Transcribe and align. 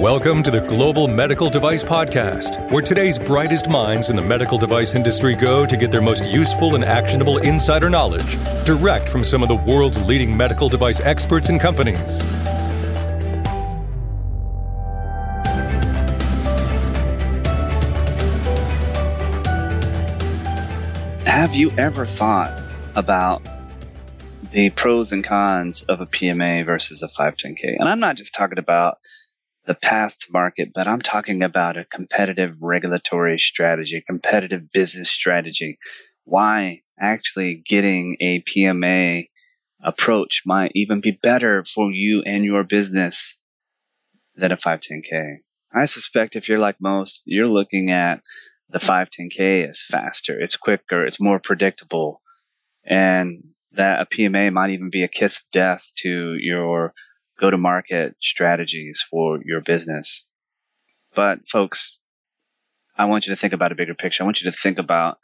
Welcome 0.00 0.42
to 0.44 0.50
the 0.50 0.62
Global 0.62 1.08
Medical 1.08 1.50
Device 1.50 1.84
Podcast, 1.84 2.70
where 2.70 2.80
today's 2.80 3.18
brightest 3.18 3.68
minds 3.68 4.08
in 4.08 4.16
the 4.16 4.22
medical 4.22 4.56
device 4.56 4.94
industry 4.94 5.34
go 5.34 5.66
to 5.66 5.76
get 5.76 5.90
their 5.90 6.00
most 6.00 6.24
useful 6.24 6.74
and 6.74 6.82
actionable 6.82 7.36
insider 7.36 7.90
knowledge 7.90 8.38
direct 8.64 9.10
from 9.10 9.24
some 9.24 9.42
of 9.42 9.50
the 9.50 9.56
world's 9.56 10.02
leading 10.06 10.34
medical 10.34 10.70
device 10.70 11.02
experts 11.02 11.50
and 11.50 11.60
companies. 11.60 12.22
Have 21.26 21.54
you 21.54 21.72
ever 21.72 22.06
thought 22.06 22.58
about 22.94 23.46
the 24.50 24.70
pros 24.70 25.12
and 25.12 25.22
cons 25.22 25.82
of 25.82 26.00
a 26.00 26.06
PMA 26.06 26.64
versus 26.64 27.02
a 27.02 27.08
510K? 27.08 27.76
And 27.78 27.86
I'm 27.86 28.00
not 28.00 28.16
just 28.16 28.34
talking 28.34 28.58
about 28.58 28.96
the 29.66 29.74
path 29.74 30.16
to 30.18 30.32
market, 30.32 30.70
but 30.74 30.88
I'm 30.88 31.02
talking 31.02 31.42
about 31.42 31.76
a 31.76 31.84
competitive 31.84 32.56
regulatory 32.60 33.38
strategy, 33.38 34.02
competitive 34.06 34.72
business 34.72 35.10
strategy. 35.10 35.78
Why 36.24 36.82
actually 36.98 37.62
getting 37.64 38.16
a 38.20 38.42
PMA 38.42 39.28
approach 39.82 40.42
might 40.44 40.72
even 40.74 41.00
be 41.00 41.12
better 41.22 41.64
for 41.64 41.90
you 41.90 42.22
and 42.24 42.44
your 42.44 42.64
business 42.64 43.38
than 44.36 44.52
a 44.52 44.56
510K. 44.56 45.38
I 45.74 45.84
suspect 45.84 46.36
if 46.36 46.48
you're 46.48 46.58
like 46.58 46.76
most, 46.80 47.22
you're 47.24 47.48
looking 47.48 47.90
at 47.90 48.20
the 48.68 48.78
510K 48.78 49.68
as 49.68 49.82
faster, 49.82 50.38
it's 50.38 50.56
quicker, 50.56 51.04
it's 51.04 51.20
more 51.20 51.40
predictable, 51.40 52.20
and 52.84 53.42
that 53.72 54.00
a 54.00 54.06
PMA 54.06 54.52
might 54.52 54.70
even 54.70 54.90
be 54.90 55.02
a 55.02 55.08
kiss 55.08 55.38
of 55.38 55.44
death 55.52 55.84
to 55.98 56.34
your 56.38 56.92
go 57.40 57.50
to 57.50 57.58
market 57.58 58.14
strategies 58.20 59.04
for 59.08 59.40
your 59.44 59.62
business. 59.62 60.26
But 61.14 61.48
folks, 61.48 62.04
I 62.96 63.06
want 63.06 63.26
you 63.26 63.34
to 63.34 63.40
think 63.40 63.54
about 63.54 63.72
a 63.72 63.76
bigger 63.76 63.94
picture. 63.94 64.22
I 64.22 64.26
want 64.26 64.42
you 64.42 64.50
to 64.50 64.56
think 64.56 64.78
about 64.78 65.18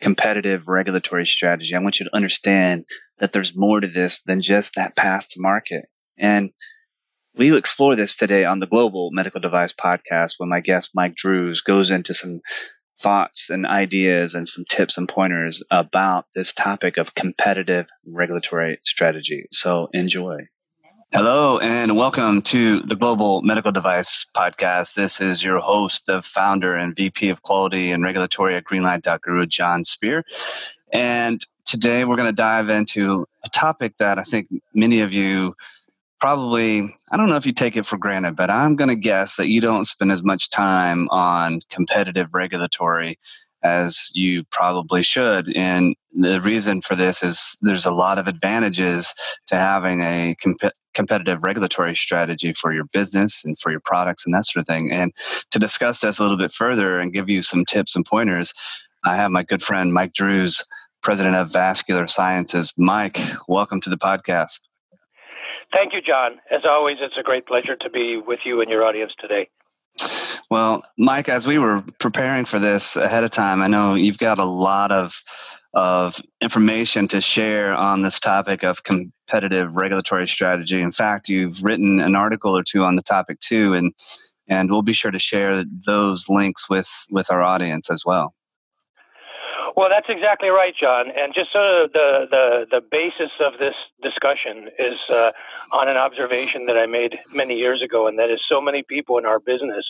competitive 0.00 0.66
regulatory 0.66 1.26
strategy. 1.26 1.74
I 1.74 1.80
want 1.80 2.00
you 2.00 2.06
to 2.06 2.16
understand 2.16 2.86
that 3.18 3.32
there's 3.32 3.56
more 3.56 3.80
to 3.80 3.86
this 3.86 4.20
than 4.22 4.42
just 4.42 4.74
that 4.74 4.96
path 4.96 5.28
to 5.28 5.40
market. 5.40 5.84
And 6.18 6.50
we 7.36 7.56
explore 7.56 7.94
this 7.94 8.16
today 8.16 8.44
on 8.44 8.58
the 8.58 8.66
Global 8.66 9.10
Medical 9.12 9.40
Device 9.40 9.72
Podcast 9.72 10.34
when 10.38 10.48
my 10.48 10.60
guest 10.60 10.90
Mike 10.94 11.14
Drues 11.14 11.60
goes 11.60 11.90
into 11.90 12.14
some 12.14 12.40
thoughts 13.00 13.48
and 13.50 13.66
ideas 13.66 14.34
and 14.34 14.48
some 14.48 14.64
tips 14.68 14.98
and 14.98 15.08
pointers 15.08 15.62
about 15.70 16.26
this 16.34 16.52
topic 16.52 16.96
of 16.96 17.14
competitive 17.14 17.86
regulatory 18.04 18.80
strategy. 18.84 19.46
So 19.52 19.88
enjoy. 19.92 20.48
Hello 21.12 21.58
and 21.58 21.96
welcome 21.96 22.40
to 22.40 22.82
the 22.82 22.94
Global 22.94 23.42
Medical 23.42 23.72
Device 23.72 24.24
Podcast. 24.32 24.94
This 24.94 25.20
is 25.20 25.42
your 25.42 25.58
host, 25.58 26.06
the 26.06 26.22
founder 26.22 26.76
and 26.76 26.94
VP 26.94 27.30
of 27.30 27.42
Quality 27.42 27.90
and 27.90 28.04
Regulatory 28.04 28.54
at 28.54 28.62
Greenlight 28.62 29.02
Greenlight.Guru, 29.02 29.46
Jon 29.46 29.84
Speer. 29.84 30.24
And 30.92 31.44
today 31.64 32.04
we're 32.04 32.14
going 32.14 32.28
to 32.28 32.32
dive 32.32 32.68
into 32.68 33.26
a 33.44 33.48
topic 33.48 33.96
that 33.98 34.20
I 34.20 34.22
think 34.22 34.50
many 34.72 35.00
of 35.00 35.12
you 35.12 35.56
probably, 36.20 36.94
I 37.10 37.16
don't 37.16 37.28
know 37.28 37.34
if 37.34 37.44
you 37.44 37.54
take 37.54 37.76
it 37.76 37.86
for 37.86 37.98
granted, 37.98 38.36
but 38.36 38.48
I'm 38.48 38.76
going 38.76 38.86
to 38.86 38.94
guess 38.94 39.34
that 39.34 39.48
you 39.48 39.60
don't 39.60 39.86
spend 39.86 40.12
as 40.12 40.22
much 40.22 40.48
time 40.50 41.08
on 41.08 41.58
competitive 41.70 42.28
regulatory 42.32 43.18
as 43.62 44.10
you 44.12 44.44
probably 44.50 45.02
should. 45.02 45.54
And 45.54 45.94
the 46.12 46.40
reason 46.40 46.80
for 46.80 46.96
this 46.96 47.22
is 47.22 47.56
there's 47.60 47.86
a 47.86 47.90
lot 47.90 48.18
of 48.18 48.26
advantages 48.26 49.12
to 49.48 49.56
having 49.56 50.00
a 50.02 50.34
comp- 50.42 50.72
competitive 50.94 51.42
regulatory 51.42 51.94
strategy 51.94 52.52
for 52.52 52.72
your 52.72 52.84
business 52.92 53.42
and 53.44 53.58
for 53.58 53.70
your 53.70 53.80
products 53.80 54.24
and 54.24 54.34
that 54.34 54.46
sort 54.46 54.62
of 54.62 54.66
thing. 54.66 54.90
And 54.90 55.12
to 55.50 55.58
discuss 55.58 56.00
this 56.00 56.18
a 56.18 56.22
little 56.22 56.38
bit 56.38 56.52
further 56.52 56.98
and 56.98 57.12
give 57.12 57.28
you 57.28 57.42
some 57.42 57.64
tips 57.64 57.94
and 57.94 58.04
pointers, 58.04 58.52
I 59.04 59.16
have 59.16 59.30
my 59.30 59.42
good 59.42 59.62
friend 59.62 59.92
Mike 59.92 60.14
Drues, 60.14 60.62
president 61.02 61.36
of 61.36 61.52
Vascular 61.52 62.06
Sciences. 62.06 62.72
Mike, 62.76 63.20
welcome 63.48 63.80
to 63.82 63.90
the 63.90 63.96
podcast. 63.96 64.60
Thank 65.72 65.92
you, 65.92 66.00
John. 66.02 66.40
As 66.50 66.62
always, 66.68 66.96
it's 67.00 67.16
a 67.18 67.22
great 67.22 67.46
pleasure 67.46 67.76
to 67.76 67.90
be 67.90 68.16
with 68.16 68.40
you 68.44 68.60
and 68.60 68.70
your 68.70 68.84
audience 68.84 69.12
today. 69.20 69.48
Well, 70.50 70.82
Mike, 70.98 71.28
as 71.28 71.46
we 71.46 71.58
were 71.58 71.84
preparing 72.00 72.44
for 72.44 72.58
this 72.58 72.96
ahead 72.96 73.24
of 73.24 73.30
time, 73.30 73.62
I 73.62 73.68
know 73.68 73.94
you've 73.94 74.18
got 74.18 74.38
a 74.38 74.44
lot 74.44 74.92
of 74.92 75.22
of 75.74 76.20
information 76.40 77.06
to 77.08 77.20
share 77.20 77.72
on 77.74 78.00
this 78.00 78.18
topic 78.18 78.64
of 78.64 78.82
competitive 78.82 79.76
regulatory 79.76 80.26
strategy. 80.26 80.80
In 80.80 80.90
fact, 80.90 81.28
you've 81.28 81.62
written 81.62 82.00
an 82.00 82.16
article 82.16 82.56
or 82.56 82.64
two 82.64 82.82
on 82.82 82.96
the 82.96 83.02
topic 83.02 83.40
too, 83.40 83.74
and 83.74 83.94
and 84.48 84.70
we'll 84.70 84.82
be 84.82 84.92
sure 84.92 85.12
to 85.12 85.18
share 85.20 85.64
those 85.86 86.28
links 86.28 86.68
with 86.68 86.88
with 87.10 87.30
our 87.30 87.42
audience 87.42 87.90
as 87.90 88.04
well. 88.04 88.34
Well, 89.76 89.88
that's 89.88 90.06
exactly 90.08 90.48
right, 90.48 90.74
John. 90.78 91.06
And 91.16 91.32
just 91.34 91.52
sort 91.52 91.84
of 91.84 91.92
the, 91.92 92.26
the, 92.30 92.66
the 92.70 92.80
basis 92.80 93.30
of 93.40 93.58
this 93.58 93.74
discussion 94.02 94.68
is 94.78 95.00
uh, 95.08 95.32
on 95.72 95.88
an 95.88 95.96
observation 95.96 96.66
that 96.66 96.76
I 96.76 96.86
made 96.86 97.18
many 97.32 97.54
years 97.54 97.82
ago, 97.82 98.06
and 98.06 98.18
that 98.18 98.30
is 98.30 98.40
so 98.48 98.60
many 98.60 98.82
people 98.82 99.18
in 99.18 99.26
our 99.26 99.38
business, 99.38 99.84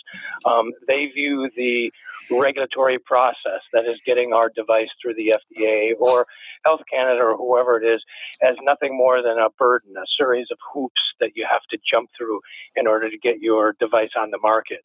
um, 0.45 0.71
they 0.87 1.07
view 1.07 1.49
the 1.55 1.91
regulatory 2.29 2.99
process 2.99 3.61
that 3.73 3.85
is 3.85 3.97
getting 4.05 4.33
our 4.33 4.49
device 4.49 4.89
through 5.01 5.15
the 5.15 5.33
FDA 5.33 5.91
or 5.99 6.27
Health 6.65 6.81
Canada 6.91 7.21
or 7.21 7.37
whoever 7.37 7.81
it 7.81 7.85
is 7.85 8.03
as 8.41 8.55
nothing 8.63 8.95
more 8.95 9.21
than 9.21 9.37
a 9.37 9.49
burden, 9.57 9.93
a 9.97 10.05
series 10.17 10.47
of 10.51 10.57
hoops 10.73 11.01
that 11.19 11.31
you 11.35 11.45
have 11.49 11.61
to 11.71 11.77
jump 11.91 12.09
through 12.17 12.41
in 12.75 12.87
order 12.87 13.09
to 13.09 13.17
get 13.17 13.39
your 13.39 13.75
device 13.79 14.11
on 14.19 14.31
the 14.31 14.39
market. 14.39 14.79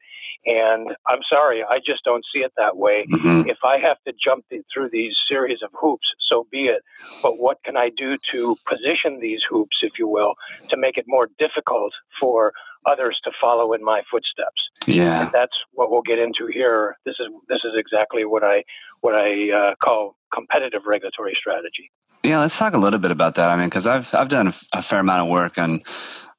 And 0.44 0.90
I'm 1.08 1.20
sorry, 1.28 1.62
I 1.62 1.78
just 1.84 2.04
don't 2.04 2.24
see 2.32 2.40
it 2.40 2.52
that 2.56 2.76
way. 2.76 3.06
Mm-hmm. 3.10 3.48
If 3.48 3.58
I 3.64 3.78
have 3.78 3.96
to 4.06 4.12
jump 4.22 4.44
through 4.72 4.90
these 4.90 5.16
series 5.28 5.58
of 5.62 5.70
hoops, 5.72 6.06
so 6.28 6.46
be 6.50 6.66
it. 6.66 6.82
But 7.22 7.38
what 7.38 7.62
can 7.64 7.76
I 7.76 7.90
do 7.96 8.16
to 8.32 8.56
position 8.68 9.20
these 9.20 9.40
hoops, 9.48 9.78
if 9.82 9.92
you 9.98 10.08
will, 10.08 10.34
to 10.68 10.76
make 10.76 10.98
it 10.98 11.04
more 11.08 11.28
difficult 11.38 11.92
for 12.20 12.52
others 12.86 13.18
to 13.24 13.30
follow 13.40 13.72
in 13.72 13.82
my 13.84 14.02
footsteps. 14.10 14.62
Yeah, 14.86 15.22
and 15.22 15.32
that's 15.32 15.56
what 15.72 15.90
we'll 15.90 16.02
get 16.02 16.18
into 16.18 16.46
here. 16.52 16.96
This 17.04 17.16
is 17.20 17.28
this 17.48 17.60
is 17.64 17.72
exactly 17.76 18.24
what 18.24 18.44
I 18.44 18.64
what 19.00 19.14
I 19.14 19.50
uh, 19.50 19.74
call 19.82 20.16
competitive 20.32 20.82
regulatory 20.86 21.36
strategy. 21.38 21.90
Yeah, 22.22 22.40
let's 22.40 22.56
talk 22.58 22.74
a 22.74 22.78
little 22.78 22.98
bit 22.98 23.10
about 23.10 23.36
that. 23.36 23.50
I 23.50 23.56
mean, 23.56 23.68
because 23.68 23.86
I've 23.86 24.12
I've 24.14 24.28
done 24.28 24.52
a, 24.72 24.82
fair 24.82 25.00
amount 25.00 25.22
of 25.22 25.28
work 25.28 25.58
on 25.58 25.82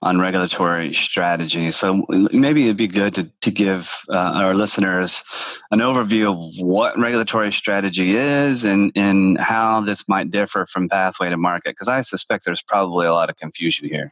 on 0.01 0.19
regulatory 0.19 0.93
strategy. 0.93 1.71
So 1.71 2.05
maybe 2.09 2.65
it'd 2.65 2.77
be 2.77 2.87
good 2.87 3.15
to, 3.15 3.31
to 3.41 3.51
give 3.51 3.95
uh, 4.09 4.15
our 4.15 4.53
listeners 4.53 5.23
an 5.71 5.79
overview 5.79 6.31
of 6.31 6.37
what 6.63 6.99
regulatory 6.99 7.51
strategy 7.51 8.15
is 8.15 8.63
and, 8.63 8.91
and 8.95 9.39
how 9.39 9.81
this 9.81 10.07
might 10.07 10.29
differ 10.29 10.67
from 10.67 10.87
pathway 10.87 11.29
to 11.29 11.37
market, 11.37 11.71
because 11.71 11.87
I 11.87 12.01
suspect 12.01 12.45
there's 12.45 12.61
probably 12.61 13.07
a 13.07 13.13
lot 13.13 13.31
of 13.31 13.37
confusion 13.37 13.89
here. 13.89 14.11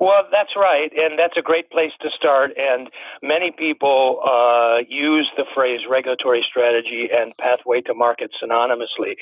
Well, 0.00 0.24
that's 0.32 0.56
right, 0.56 0.90
and 0.96 1.18
that's 1.18 1.36
a 1.36 1.42
great 1.42 1.70
place 1.70 1.92
to 2.00 2.10
start. 2.10 2.52
And 2.56 2.88
many 3.22 3.50
people 3.50 4.20
uh, 4.24 4.78
use 4.88 5.30
the 5.36 5.44
phrase 5.54 5.80
regulatory 5.88 6.44
strategy 6.48 7.08
and 7.12 7.36
pathway 7.36 7.82
to 7.82 7.94
market 7.94 8.30
synonymously. 8.42 9.16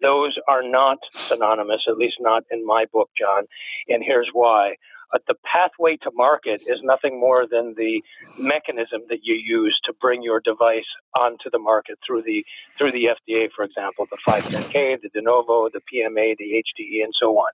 Those 0.00 0.38
are 0.48 0.62
not 0.62 0.98
synonymous, 1.12 1.82
at 1.88 1.96
least 1.98 2.16
not 2.20 2.44
in 2.50 2.66
my 2.66 2.86
book, 2.92 3.10
John. 3.18 3.44
And 3.88 4.02
here's 4.04 4.30
why. 4.32 4.76
But 5.12 5.22
the 5.28 5.36
pathway 5.44 5.98
to 5.98 6.12
market 6.14 6.62
is 6.66 6.80
nothing 6.82 7.20
more 7.20 7.46
than 7.50 7.74
the 7.76 8.02
mechanism 8.38 9.02
that 9.10 9.20
you 9.22 9.34
use 9.36 9.78
to 9.84 9.94
bring 10.00 10.22
your 10.22 10.40
device 10.44 10.88
onto 11.18 11.50
the 11.52 11.60
market 11.60 11.98
through 12.06 12.22
the 12.24 12.44
through 12.78 12.92
the 12.92 13.06
FDA, 13.06 13.48
for 13.56 13.64
example, 13.64 14.08
the 14.10 14.18
510K, 14.28 15.02
the 15.02 15.10
De 15.14 15.22
Novo, 15.22 15.68
the 15.72 15.80
PMA, 15.92 16.36
the 16.38 16.62
HDE, 16.64 17.04
and 17.04 17.14
so 17.18 17.38
on. 17.38 17.50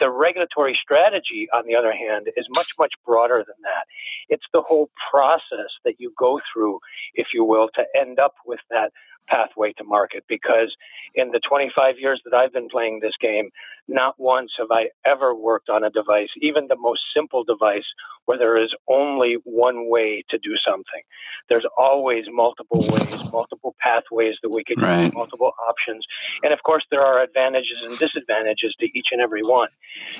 The 0.00 0.10
regulatory 0.10 0.78
strategy, 0.82 1.48
on 1.54 1.64
the 1.66 1.76
other 1.76 1.92
hand, 1.92 2.28
is 2.36 2.46
much 2.50 2.68
much 2.78 2.92
broader 3.06 3.44
than 3.46 3.56
that. 3.62 3.86
It's 4.28 4.46
the 4.52 4.62
whole 4.62 4.90
process 5.10 5.70
that 5.84 5.94
you 5.98 6.12
go 6.18 6.40
through, 6.52 6.80
if 7.14 7.28
you 7.34 7.44
will, 7.44 7.68
to 7.76 7.84
end 7.98 8.18
up 8.18 8.34
with 8.46 8.60
that 8.70 8.90
pathway 9.28 9.72
to 9.74 9.84
market 9.84 10.22
because 10.28 10.74
in 11.14 11.30
the 11.30 11.40
25 11.48 11.96
years 11.98 12.20
that 12.24 12.36
I've 12.36 12.52
been 12.52 12.68
playing 12.68 13.00
this 13.00 13.14
game, 13.20 13.48
not 13.92 14.14
once 14.18 14.50
have 14.58 14.70
I 14.72 14.88
ever 15.06 15.34
worked 15.34 15.68
on 15.68 15.84
a 15.84 15.90
device, 15.90 16.28
even 16.40 16.66
the 16.68 16.76
most 16.76 17.00
simple 17.14 17.44
device, 17.44 17.84
where 18.24 18.38
there 18.38 18.62
is 18.62 18.70
only 18.88 19.36
one 19.44 19.88
way 19.88 20.24
to 20.30 20.38
do 20.38 20.54
something. 20.66 21.02
There's 21.48 21.66
always 21.76 22.24
multiple 22.28 22.84
ways, 22.88 23.30
multiple 23.32 23.74
pathways 23.80 24.36
that 24.42 24.50
we 24.50 24.64
could 24.64 24.80
right. 24.80 25.04
use, 25.04 25.12
multiple 25.14 25.52
options. 25.68 26.04
And 26.42 26.52
of 26.52 26.62
course, 26.62 26.84
there 26.90 27.02
are 27.02 27.22
advantages 27.22 27.78
and 27.84 27.98
disadvantages 27.98 28.74
to 28.80 28.86
each 28.98 29.08
and 29.12 29.20
every 29.20 29.42
one. 29.42 29.68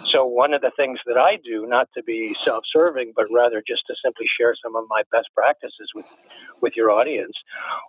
So, 0.05 0.27
one 0.27 0.55
of 0.55 0.63
the 0.63 0.73
things 0.77 0.99
that 1.07 1.17
I 1.17 1.39
do, 1.43 1.67
not 1.67 1.89
to 1.97 2.03
be 2.03 2.37
self 2.45 2.65
serving, 2.73 3.13
but 3.17 3.27
rather 3.33 3.63
just 3.67 3.83
to 3.89 3.95
simply 4.05 4.27
share 4.39 4.55
some 4.63 4.77
of 4.77 4.85
my 4.89 5.03
best 5.11 5.29
practices 5.35 5.91
with, 5.95 6.07
with 6.61 6.75
your 6.77 6.91
audience, 6.91 7.37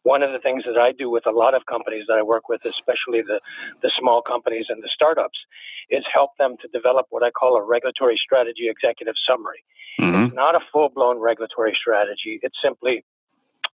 one 0.04 0.24
of 0.24 0.32
the 0.32 0.40
things 0.40 0.64
that 0.66 0.78
I 0.78 0.92
do 0.92 1.04
do 1.04 1.10
with 1.10 1.28
a 1.28 1.32
lot 1.32 1.54
of 1.54 1.66
companies 1.66 2.06
that 2.08 2.18
I 2.18 2.24
work 2.24 2.48
with, 2.48 2.62
especially 2.66 3.22
the, 3.22 3.40
the 3.82 3.92
small 4.00 4.22
companies 4.22 4.68
and 4.70 4.82
the 4.82 4.90
startups, 4.94 5.38
is 5.90 6.04
help 6.12 6.32
them 6.38 6.56
to 6.62 6.68
develop 6.70 7.08
what 7.10 7.24
I 7.24 7.32
call 7.32 7.56
a 7.56 7.64
regulatory 7.64 8.18
strategy 8.18 8.70
executive 8.70 9.16
summary. 9.28 9.64
Mm-hmm. 10.00 10.24
It's 10.26 10.34
not 10.34 10.56
a 10.56 10.60
full 10.72 10.90
blown 10.90 11.20
regulatory 11.20 11.78
strategy. 11.80 12.40
It's 12.42 12.58
simply 12.64 13.04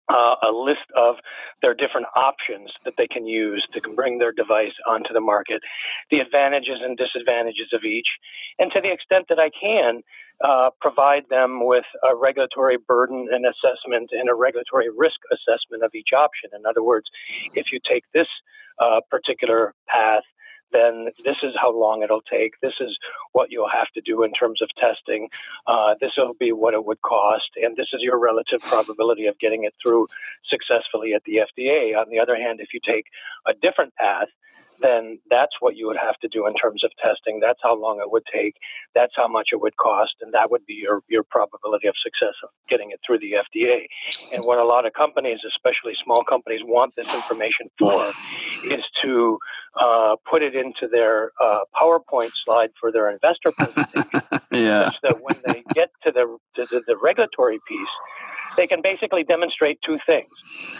uh, 0.08 0.37
a 0.43 0.52
list 0.52 0.85
of 0.96 1.17
their 1.62 1.75
different 1.75 2.06
options 2.14 2.70
that 2.85 2.94
they 2.99 3.06
can 3.06 3.26
use 3.26 3.67
to 3.73 3.81
bring 3.81 4.19
their 4.19 4.32
device 4.32 4.75
onto 4.87 5.12
the 5.12 5.20
market, 5.20 5.62
the 6.11 6.19
advantages 6.19 6.79
and 6.82 6.96
disadvantages 6.96 7.69
of 7.73 7.85
each, 7.85 8.08
and 8.58 8.70
to 8.73 8.81
the 8.81 8.93
extent 8.93 9.26
that 9.29 9.38
I 9.38 9.50
can, 9.50 10.02
uh, 10.43 10.70
provide 10.81 11.25
them 11.31 11.64
with 11.64 11.85
a 12.08 12.14
regulatory 12.14 12.76
burden 12.76 13.29
and 13.31 13.47
assessment 13.47 14.11
and 14.12 14.29
a 14.29 14.35
regulatory 14.35 14.88
risk 14.94 15.17
assessment 15.32 15.82
of 15.85 15.94
each 15.94 16.12
option. 16.12 16.50
In 16.55 16.67
other 16.67 16.82
words, 16.82 17.06
if 17.55 17.73
you 17.73 17.79
take 17.88 18.05
this 18.12 18.26
uh, 18.79 19.00
particular 19.11 19.75
path, 19.88 20.25
then 20.75 21.06
this 21.25 21.37
is 21.43 21.55
how 21.61 21.73
long 21.73 22.03
it'll 22.03 22.21
take. 22.21 22.61
This 22.61 22.75
is 22.81 22.99
what 23.32 23.50
you'll 23.50 23.71
have 23.73 23.88
to 23.94 24.00
do 24.00 24.23
in 24.25 24.32
terms 24.32 24.61
of 24.61 24.69
testing. 24.79 25.29
Uh, 25.67 25.94
this 26.00 26.12
will 26.19 26.35
be 26.35 26.53
what 26.53 26.75
it 26.75 26.85
would 26.85 27.00
cost, 27.03 27.50
and 27.56 27.76
this 27.76 27.88
is 27.93 28.00
your 28.03 28.19
relative 28.19 28.61
probability 28.61 29.26
of 29.26 29.38
getting 29.38 29.65
it 29.65 29.75
through 29.82 30.09
successfully 30.49 31.15
at 31.15 31.23
the 31.25 31.37
FDA. 31.37 31.97
On 31.97 32.11
the 32.11 32.19
other 32.19 32.37
hand, 32.37 32.61
if 32.61 32.69
you 32.75 32.81
take 32.85 33.06
a 33.47 33.55
different 33.55 33.94
path, 33.94 34.29
then 34.84 35.19
that's 35.31 35.56
what 35.60 35.76
you 35.76 35.86
would 35.86 35.96
have 35.96 36.16
to 36.19 36.28
do 36.28 36.46
in 36.46 36.54
terms 36.54 36.84
of 36.84 36.90
testing. 37.02 37.40
That's 37.40 37.58
how 37.62 37.75
long 37.75 38.00
it 38.00 38.10
would 38.10 38.25
take. 38.32 38.56
That's 38.94 39.14
how 39.16 39.26
much 39.26 39.48
it 39.52 39.60
would 39.60 39.76
cost, 39.76 40.14
and 40.20 40.34
that 40.34 40.50
would 40.50 40.66
be 40.66 40.75
your, 40.75 41.00
your 41.08 41.22
probability 41.22 41.88
of 41.88 41.94
success 42.02 42.34
of 42.42 42.50
getting 42.69 42.90
it 42.90 43.00
through 43.06 43.20
the 43.20 43.32
FDA. 43.32 43.86
And 44.32 44.44
what 44.44 44.58
a 44.58 44.64
lot 44.64 44.86
of 44.86 44.92
companies, 44.92 45.38
especially 45.48 45.94
small 46.04 46.22
companies, 46.22 46.60
want 46.64 46.94
this 46.96 47.12
information 47.14 47.70
for 47.78 48.12
is 48.64 48.84
to 49.02 49.38
uh, 49.81 50.16
put 50.31 50.42
it 50.42 50.54
into 50.54 50.87
their 50.90 51.30
uh, 51.42 51.60
PowerPoint 51.80 52.32
slide 52.44 52.70
for 52.78 52.92
their 52.92 53.10
investor 53.10 53.52
presentation. 53.52 54.20
yeah. 54.52 54.87
Such 54.87 55.00
that 55.02 55.19
when 55.22 55.37
they 55.46 55.64
get 55.75 55.90
to 56.04 56.12
the, 56.12 56.37
to 56.56 56.66
the, 56.70 56.82
the 56.87 56.96
regulatory 56.96 57.58
piece, 57.66 57.88
they 58.56 58.67
can 58.67 58.81
basically 58.82 59.25
demonstrate 59.25 59.79
two 59.85 59.99
things. 60.06 60.31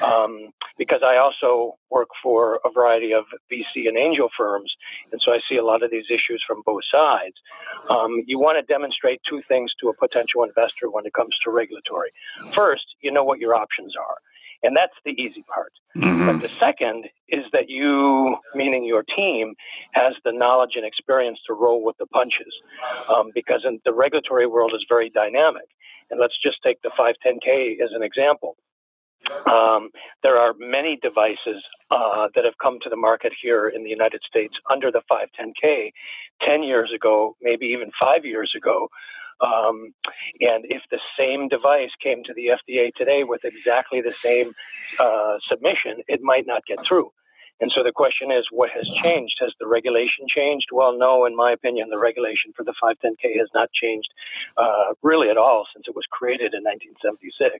Um, 0.03 0.51
because 0.77 1.03
I 1.05 1.17
also 1.19 1.77
work 1.91 2.09
for 2.23 2.61
a 2.65 2.71
variety 2.71 3.13
of 3.13 3.25
VC 3.53 3.87
and 3.87 3.97
angel 3.97 4.29
firms, 4.37 4.75
and 5.13 5.21
so 5.25 5.33
I 5.33 5.39
see 5.49 5.57
a 5.57 5.65
lot 5.65 5.83
of 5.83 5.91
these 5.91 6.07
issues 6.11 6.43
from 6.47 6.63
both 6.67 6.83
sides. 6.91 7.35
Um, 7.89 8.23
you 8.27 8.39
want 8.39 8.59
to 8.59 8.73
demonstrate 8.73 9.21
two 9.29 9.43
things 9.47 9.73
to 9.81 9.89
a 9.89 9.95
potential 9.95 10.43
investor 10.43 10.91
when 10.91 11.07
it 11.07 11.13
comes 11.15 11.37
to 11.45 11.51
regulatory. 11.51 12.11
First, 12.53 12.85
you 13.01 13.13
know 13.13 13.25
what 13.25 13.39
your 13.39 13.55
options 13.55 13.95
are. 13.97 14.17
And 14.65 14.75
that's 14.75 14.95
the 15.05 15.11
easy 15.11 15.45
part. 15.55 15.73
Mm-hmm. 15.95 16.27
But 16.27 16.41
the 16.41 16.49
second 16.49 17.05
is 17.29 17.45
that 17.53 17.69
you, 17.69 18.37
meaning 18.55 18.85
your 18.85 19.05
team, 19.15 19.55
has 19.93 20.15
the 20.25 20.33
knowledge 20.33 20.73
and 20.77 20.87
experience 20.87 21.39
to 21.47 21.53
roll 21.53 21.85
with 21.85 21.99
the 21.99 22.07
punches. 22.07 22.53
Um, 23.15 23.31
because 23.35 23.61
in 23.65 23.79
the 23.85 23.93
regulatory 23.93 24.47
world 24.47 24.73
is 24.75 24.85
very 24.89 25.11
dynamic. 25.11 25.69
And 26.11 26.21
let's 26.21 26.37
just 26.43 26.59
take 26.63 26.81
the 26.83 26.91
510K 26.91 27.83
as 27.83 27.91
an 27.93 28.03
example. 28.03 28.57
Um, 29.51 29.91
there 30.23 30.37
are 30.37 30.55
many 30.59 30.99
devices 31.01 31.65
uh, 31.91 32.29
that 32.35 32.45
have 32.45 32.59
come 32.63 32.79
to 32.83 32.91
the 32.91 32.97
market 32.97 33.33
here 33.41 33.69
in 33.69 33.83
the 33.83 33.89
United 33.91 34.21
States 34.29 34.55
under 34.71 34.91
the 34.91 35.03
510K 35.11 35.93
10 36.43 36.63
years 36.63 36.93
ago, 36.95 37.37
maybe 37.41 37.67
even 37.67 37.91
five 37.99 38.25
years 38.25 38.53
ago. 38.57 38.89
Um, 39.41 39.95
and 40.41 40.65
if 40.69 40.83
the 40.91 41.01
same 41.19 41.49
device 41.49 41.91
came 42.03 42.23
to 42.25 42.35
the 42.35 42.49
FDA 42.49 42.95
today 42.95 43.25
with 43.25 43.45
exactly 43.45 44.01
the 44.01 44.13
same 44.13 44.53
uh, 44.99 45.39
submission, 45.49 46.03
it 46.07 46.21
might 46.23 46.47
not 46.47 46.65
get 46.67 46.79
through. 46.87 47.11
And 47.61 47.71
so 47.73 47.83
the 47.83 47.93
question 47.93 48.33
is, 48.33 48.47
what 48.51 48.71
has 48.71 48.87
changed? 49.03 49.37
Has 49.41 49.53
the 49.61 49.67
regulation 49.67 50.27
changed? 50.29 50.69
Well, 50.73 50.97
no, 50.99 51.25
in 51.25 51.37
my 51.37 51.53
opinion, 51.53 51.89
the 51.89 51.99
regulation 51.99 52.53
for 52.57 52.65
the 52.65 52.75
510K 52.83 53.39
has 53.39 53.49
not 53.55 53.71
changed 53.73 54.09
uh, 54.57 54.95
really 55.03 55.31
at 55.31 55.37
all 55.37 55.65
since 55.73 55.87
it 55.87 55.95
was 55.95 56.05
created 56.11 56.53
in 56.53 56.65
1976. 56.65 57.59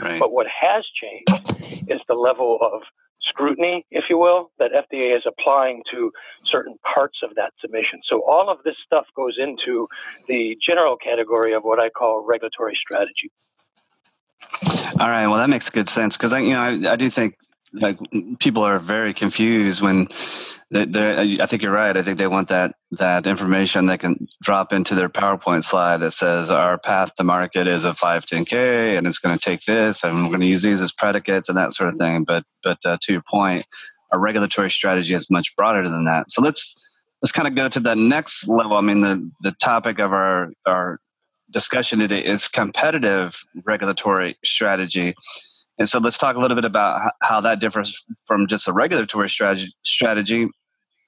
Right. 0.00 0.18
But 0.18 0.32
what 0.32 0.46
has 0.48 0.84
changed 1.00 1.90
is 1.90 2.00
the 2.08 2.14
level 2.14 2.58
of 2.60 2.82
scrutiny, 3.20 3.84
if 3.90 4.04
you 4.10 4.18
will, 4.18 4.50
that 4.58 4.72
FDA 4.72 5.16
is 5.16 5.22
applying 5.26 5.82
to 5.92 6.12
certain 6.44 6.76
parts 6.94 7.18
of 7.22 7.34
that 7.36 7.52
submission. 7.60 8.00
So 8.04 8.22
all 8.28 8.50
of 8.50 8.62
this 8.64 8.76
stuff 8.84 9.06
goes 9.16 9.36
into 9.38 9.88
the 10.28 10.56
general 10.60 10.96
category 10.96 11.54
of 11.54 11.62
what 11.62 11.78
I 11.78 11.88
call 11.90 12.24
regulatory 12.26 12.76
strategy. 12.80 13.30
All 15.00 15.10
right. 15.10 15.26
Well, 15.26 15.38
that 15.38 15.50
makes 15.50 15.70
good 15.70 15.88
sense 15.88 16.16
because 16.16 16.32
I, 16.32 16.40
you 16.40 16.52
know, 16.52 16.60
I, 16.60 16.92
I 16.92 16.96
do 16.96 17.10
think 17.10 17.36
like 17.72 17.98
people 18.38 18.62
are 18.62 18.78
very 18.78 19.12
confused 19.14 19.80
when 19.82 20.08
they're, 20.70 21.20
I 21.40 21.46
think 21.46 21.62
you're 21.62 21.72
right. 21.72 21.96
I 21.96 22.02
think 22.02 22.18
they 22.18 22.26
want 22.26 22.48
that 22.48 22.74
that 22.92 23.26
information 23.26 23.86
they 23.86 23.98
can 23.98 24.26
drop 24.42 24.72
into 24.72 24.94
their 24.94 25.08
PowerPoint 25.08 25.62
slide 25.62 25.98
that 25.98 26.12
says 26.12 26.50
our 26.50 26.76
path 26.78 27.14
to 27.14 27.24
market 27.24 27.68
is 27.68 27.84
a 27.84 27.92
510k 27.92 28.98
and 28.98 29.06
it's 29.06 29.18
going 29.18 29.38
to 29.38 29.44
take 29.44 29.64
this 29.64 30.02
and 30.02 30.24
we're 30.24 30.28
going 30.28 30.40
to 30.40 30.46
use 30.46 30.62
these 30.62 30.82
as 30.82 30.92
predicates 30.92 31.48
and 31.48 31.56
that 31.56 31.72
sort 31.72 31.90
of 31.90 31.96
thing. 31.96 32.24
But 32.24 32.44
but 32.64 32.78
uh, 32.84 32.98
to 33.00 33.12
your 33.12 33.22
point, 33.22 33.64
our 34.12 34.18
regulatory 34.18 34.70
strategy 34.70 35.14
is 35.14 35.30
much 35.30 35.54
broader 35.56 35.88
than 35.88 36.04
that. 36.06 36.30
So 36.32 36.42
let's 36.42 36.74
let's 37.22 37.32
kind 37.32 37.46
of 37.46 37.54
go 37.54 37.68
to 37.68 37.80
the 37.80 37.94
next 37.94 38.48
level. 38.48 38.76
I 38.76 38.80
mean, 38.80 39.00
the 39.00 39.30
the 39.42 39.52
topic 39.52 40.00
of 40.00 40.12
our 40.12 40.50
our 40.66 40.98
discussion 41.52 42.00
today 42.00 42.24
is 42.24 42.48
competitive 42.48 43.38
regulatory 43.64 44.36
strategy. 44.44 45.14
And 45.78 45.88
so 45.88 45.98
let's 45.98 46.16
talk 46.16 46.36
a 46.36 46.40
little 46.40 46.54
bit 46.54 46.64
about 46.64 47.12
how 47.22 47.40
that 47.42 47.60
differs 47.60 48.04
from 48.26 48.46
just 48.46 48.66
a 48.68 48.72
regulatory 48.72 49.28
strategy, 49.28 50.48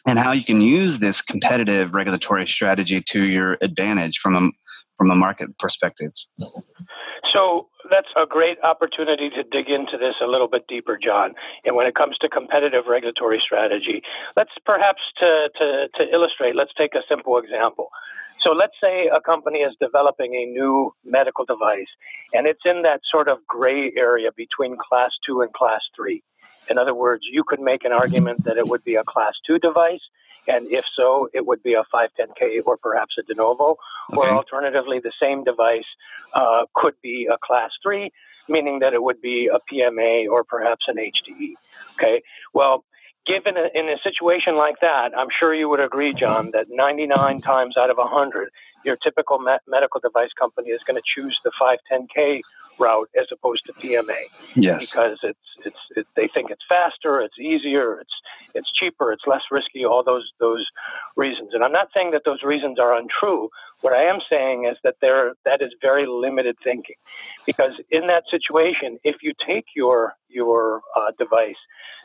and 0.06 0.18
how 0.18 0.32
you 0.32 0.44
can 0.44 0.60
use 0.60 0.98
this 0.98 1.20
competitive 1.20 1.92
regulatory 1.92 2.46
strategy 2.46 3.02
to 3.08 3.24
your 3.24 3.58
advantage 3.60 4.18
from 4.18 4.36
a, 4.36 4.50
from 4.96 5.10
a 5.10 5.16
market 5.16 5.56
perspective. 5.58 6.12
So 7.32 7.68
that's 7.90 8.08
a 8.16 8.26
great 8.26 8.58
opportunity 8.62 9.30
to 9.30 9.42
dig 9.42 9.68
into 9.68 9.96
this 9.98 10.14
a 10.22 10.26
little 10.26 10.48
bit 10.48 10.66
deeper, 10.68 10.98
John. 11.02 11.34
And 11.64 11.74
when 11.76 11.86
it 11.86 11.94
comes 11.94 12.16
to 12.18 12.28
competitive 12.28 12.84
regulatory 12.86 13.40
strategy, 13.44 14.02
let's 14.36 14.52
perhaps 14.64 15.00
to, 15.18 15.48
to, 15.58 15.88
to 15.96 16.12
illustrate, 16.12 16.54
let's 16.56 16.72
take 16.76 16.94
a 16.94 17.02
simple 17.08 17.38
example. 17.38 17.88
So 18.48 18.54
let's 18.54 18.76
say 18.82 19.10
a 19.14 19.20
company 19.20 19.58
is 19.58 19.74
developing 19.78 20.34
a 20.34 20.46
new 20.46 20.94
medical 21.04 21.44
device 21.44 21.90
and 22.32 22.46
it's 22.46 22.62
in 22.64 22.80
that 22.80 23.02
sort 23.12 23.28
of 23.28 23.46
gray 23.46 23.92
area 23.94 24.30
between 24.34 24.78
class 24.78 25.10
two 25.26 25.42
and 25.42 25.52
class 25.52 25.82
three. 25.94 26.22
In 26.70 26.78
other 26.78 26.94
words, 26.94 27.24
you 27.30 27.44
could 27.46 27.60
make 27.60 27.84
an 27.84 27.92
argument 27.92 28.44
that 28.44 28.56
it 28.56 28.66
would 28.66 28.82
be 28.84 28.94
a 28.94 29.04
class 29.04 29.34
two 29.46 29.58
device. 29.58 30.00
And 30.46 30.66
if 30.68 30.86
so, 30.96 31.28
it 31.34 31.44
would 31.46 31.62
be 31.62 31.74
a 31.74 31.84
510K 31.92 32.62
or 32.64 32.78
perhaps 32.78 33.16
a 33.18 33.22
de 33.22 33.34
novo. 33.34 33.76
Okay. 34.10 34.16
Or 34.16 34.30
alternatively, 34.30 34.98
the 34.98 35.12
same 35.20 35.44
device 35.44 35.84
uh, 36.32 36.64
could 36.74 36.94
be 37.02 37.28
a 37.30 37.36
class 37.36 37.72
three, 37.82 38.10
meaning 38.48 38.78
that 38.78 38.94
it 38.94 39.02
would 39.02 39.20
be 39.20 39.50
a 39.52 39.58
PMA 39.70 40.26
or 40.26 40.42
perhaps 40.42 40.86
an 40.88 40.96
HDE. 40.96 41.52
Okay. 41.92 42.22
Well, 42.54 42.84
given 43.28 43.56
a, 43.56 43.68
in 43.78 43.88
a 43.88 43.98
situation 44.02 44.56
like 44.56 44.76
that, 44.80 45.10
I'm 45.16 45.28
sure 45.38 45.54
you 45.54 45.68
would 45.68 45.80
agree, 45.80 46.14
John, 46.18 46.50
that 46.54 46.66
99 46.70 47.42
times 47.42 47.76
out 47.78 47.90
of 47.90 47.98
100, 47.98 48.50
your 48.88 48.96
typical 48.96 49.38
me- 49.38 49.64
medical 49.68 50.00
device 50.00 50.30
company 50.38 50.70
is 50.70 50.80
going 50.86 50.96
to 50.96 51.02
choose 51.14 51.38
the 51.44 51.52
510K 51.60 52.40
route 52.78 53.10
as 53.20 53.26
opposed 53.30 53.62
to 53.66 53.72
PMA. 53.74 54.22
Yes. 54.54 54.90
Because 54.90 55.18
it's 55.22 55.38
it's 55.64 55.82
it, 55.96 56.06
they 56.16 56.28
think 56.32 56.50
it's 56.50 56.64
faster, 56.68 57.20
it's 57.20 57.38
easier, 57.38 58.00
it's 58.00 58.16
it's 58.54 58.72
cheaper, 58.72 59.12
it's 59.12 59.24
less 59.26 59.42
risky. 59.50 59.84
All 59.84 60.02
those 60.02 60.32
those 60.40 60.66
reasons, 61.16 61.50
and 61.52 61.62
I'm 61.62 61.72
not 61.72 61.88
saying 61.94 62.12
that 62.12 62.22
those 62.24 62.42
reasons 62.42 62.78
are 62.78 62.96
untrue. 62.96 63.50
What 63.82 63.92
I 63.92 64.04
am 64.04 64.18
saying 64.30 64.66
is 64.70 64.76
that 64.84 64.96
there 65.00 65.34
that 65.44 65.60
is 65.60 65.72
very 65.82 66.06
limited 66.06 66.56
thinking, 66.64 66.96
because 67.46 67.72
in 67.90 68.06
that 68.06 68.24
situation, 68.30 68.98
if 69.04 69.16
you 69.22 69.32
take 69.46 69.66
your 69.76 70.14
your 70.28 70.80
uh, 70.96 71.12
device 71.18 71.60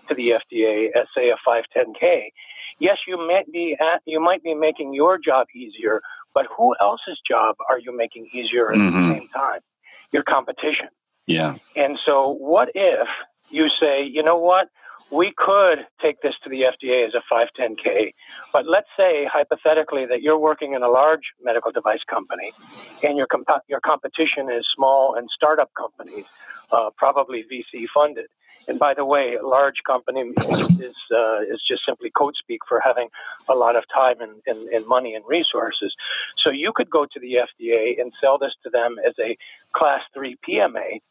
to 0.09 0.15
the 0.15 0.31
FDA 0.41 0.87
as 0.95 1.07
say 1.15 1.29
a 1.29 1.37
510K, 1.47 2.31
yes, 2.79 2.97
you 3.07 3.17
might 3.17 3.51
be 3.51 3.77
at, 3.79 4.01
you 4.05 4.19
might 4.19 4.43
be 4.43 4.53
making 4.53 4.93
your 4.93 5.17
job 5.17 5.47
easier, 5.55 6.01
but 6.33 6.47
who 6.57 6.75
else's 6.81 7.19
job 7.27 7.55
are 7.69 7.79
you 7.79 7.95
making 7.95 8.29
easier 8.33 8.71
at 8.71 8.77
mm-hmm. 8.77 9.09
the 9.09 9.19
same 9.19 9.29
time? 9.29 9.61
Your 10.11 10.23
competition. 10.23 10.87
Yeah. 11.25 11.55
And 11.75 11.97
so, 12.05 12.29
what 12.29 12.69
if 12.75 13.07
you 13.49 13.69
say, 13.79 14.03
you 14.03 14.23
know 14.23 14.37
what? 14.37 14.69
We 15.11 15.31
could 15.37 15.85
take 16.01 16.21
this 16.21 16.33
to 16.43 16.49
the 16.49 16.61
FDA 16.61 17.05
as 17.05 17.13
a 17.13 17.21
510K, 17.31 18.13
but 18.51 18.65
let's 18.67 18.87
say 18.97 19.27
hypothetically 19.31 20.07
that 20.07 20.23
you're 20.23 20.39
working 20.39 20.73
in 20.73 20.81
a 20.81 20.89
large 20.89 21.21
medical 21.41 21.71
device 21.71 21.99
company 22.09 22.51
and 23.03 23.15
your, 23.15 23.27
comp- 23.27 23.63
your 23.67 23.79
competition 23.79 24.49
is 24.49 24.65
small 24.75 25.13
and 25.15 25.29
startup 25.31 25.69
companies, 25.77 26.25
uh, 26.71 26.89
probably 26.97 27.43
VC 27.43 27.85
funded. 27.93 28.25
And 28.67 28.79
by 28.79 28.93
the 28.93 29.05
way, 29.05 29.35
a 29.35 29.45
large 29.45 29.81
company 29.85 30.21
is 30.21 30.95
uh, 31.11 31.41
is 31.41 31.61
just 31.67 31.85
simply 31.85 32.09
code 32.09 32.35
speak 32.37 32.61
for 32.67 32.79
having 32.79 33.09
a 33.49 33.55
lot 33.55 33.75
of 33.75 33.83
time 33.93 34.21
and, 34.21 34.41
and, 34.47 34.69
and, 34.69 34.87
money 34.87 35.15
and 35.15 35.23
resources. 35.27 35.93
So 36.37 36.49
you 36.49 36.71
could 36.73 36.89
go 36.89 37.05
to 37.05 37.19
the 37.19 37.35
FDA 37.35 37.99
and 37.99 38.13
sell 38.21 38.37
this 38.37 38.53
to 38.63 38.69
them 38.69 38.95
as 39.05 39.13
a 39.19 39.37
class 39.75 40.01
three 40.13 40.37
PMA. 40.47 41.01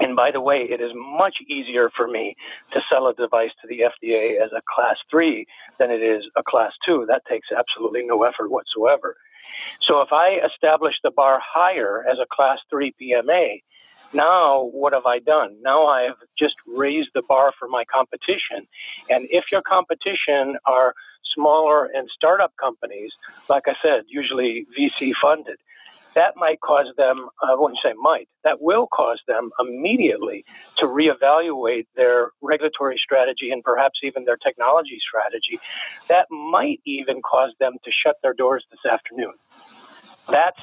And 0.00 0.14
by 0.14 0.30
the 0.30 0.40
way, 0.40 0.58
it 0.58 0.80
is 0.80 0.92
much 0.94 1.38
easier 1.48 1.90
for 1.96 2.06
me 2.06 2.36
to 2.72 2.80
sell 2.88 3.08
a 3.08 3.14
device 3.14 3.50
to 3.60 3.68
the 3.68 3.80
FDA 3.80 4.40
as 4.40 4.50
a 4.52 4.62
class 4.72 4.96
three 5.10 5.46
than 5.78 5.90
it 5.90 6.02
is 6.02 6.24
a 6.36 6.42
class 6.44 6.72
two. 6.86 7.04
That 7.08 7.22
takes 7.28 7.48
absolutely 7.56 8.02
no 8.06 8.22
effort 8.22 8.50
whatsoever. 8.50 9.16
So 9.80 10.00
if 10.02 10.12
I 10.12 10.38
establish 10.46 10.94
the 11.02 11.10
bar 11.10 11.40
higher 11.42 12.04
as 12.08 12.18
a 12.18 12.26
class 12.30 12.58
three 12.70 12.94
PMA, 13.00 13.62
now 14.12 14.64
what 14.72 14.92
have 14.92 15.06
I 15.06 15.18
done? 15.18 15.56
Now 15.62 15.86
I 15.86 16.02
have 16.02 16.16
just 16.38 16.54
raised 16.66 17.10
the 17.14 17.22
bar 17.22 17.52
for 17.58 17.68
my 17.68 17.84
competition. 17.84 18.66
And 19.10 19.26
if 19.30 19.46
your 19.52 19.62
competition 19.62 20.56
are 20.66 20.94
smaller 21.34 21.86
and 21.86 22.08
startup 22.14 22.52
companies, 22.60 23.12
like 23.48 23.64
I 23.66 23.74
said, 23.84 24.04
usually 24.08 24.66
VC 24.78 25.12
funded, 25.20 25.58
that 26.14 26.34
might 26.36 26.60
cause 26.60 26.86
them, 26.96 27.28
I 27.42 27.54
wouldn't 27.54 27.78
say 27.82 27.92
might, 27.96 28.28
that 28.42 28.60
will 28.60 28.88
cause 28.92 29.20
them 29.28 29.50
immediately 29.60 30.44
to 30.78 30.86
reevaluate 30.86 31.86
their 31.96 32.30
regulatory 32.40 32.98
strategy 33.02 33.50
and 33.50 33.62
perhaps 33.62 34.00
even 34.02 34.24
their 34.24 34.36
technology 34.36 34.98
strategy. 35.06 35.60
That 36.08 36.26
might 36.30 36.80
even 36.84 37.20
cause 37.22 37.52
them 37.60 37.74
to 37.84 37.90
shut 37.92 38.16
their 38.22 38.34
doors 38.34 38.64
this 38.70 38.90
afternoon. 38.90 39.34
That's 40.28 40.60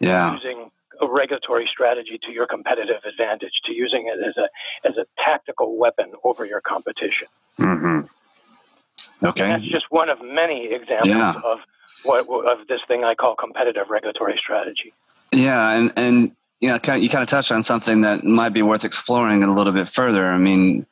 yeah. 0.00 0.32
using 0.32 0.70
a 1.00 1.06
regulatory 1.08 1.68
strategy 1.70 2.18
to 2.24 2.32
your 2.32 2.46
competitive 2.46 3.02
advantage, 3.08 3.52
to 3.64 3.72
using 3.72 4.06
it 4.06 4.18
as 4.26 4.36
a 4.36 4.88
as 4.88 4.96
a 4.96 5.06
tactical 5.22 5.76
weapon 5.76 6.12
over 6.24 6.44
your 6.44 6.60
competition. 6.60 7.28
Mm-hmm. 7.58 9.26
Okay, 9.26 9.44
and 9.44 9.62
that's 9.62 9.70
just 9.70 9.86
one 9.90 10.08
of 10.08 10.18
many 10.22 10.68
examples 10.72 11.08
yeah. 11.08 11.34
of 11.44 11.58
what 12.04 12.26
of 12.46 12.66
this 12.68 12.80
thing 12.88 13.04
I 13.04 13.14
call 13.14 13.34
competitive 13.36 13.88
regulatory 13.90 14.38
strategy. 14.38 14.92
Yeah, 15.32 15.70
and 15.70 15.92
and 15.96 16.32
you 16.60 16.68
know, 16.68 16.94
you 16.94 17.08
kind 17.08 17.22
of 17.22 17.28
touched 17.28 17.52
on 17.52 17.62
something 17.62 18.00
that 18.00 18.24
might 18.24 18.54
be 18.54 18.62
worth 18.62 18.84
exploring 18.84 19.42
a 19.42 19.52
little 19.52 19.72
bit 19.72 19.88
further. 19.88 20.26
I 20.26 20.38
mean, 20.38 20.86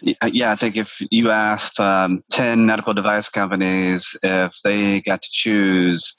yeah, 0.00 0.52
I 0.52 0.56
think 0.56 0.76
if 0.76 1.02
you 1.10 1.30
asked 1.30 1.80
um, 1.80 2.22
10 2.30 2.66
medical 2.66 2.94
device 2.94 3.28
companies 3.28 4.16
if 4.22 4.60
they 4.62 5.00
got 5.00 5.22
to 5.22 5.28
choose 5.30 6.14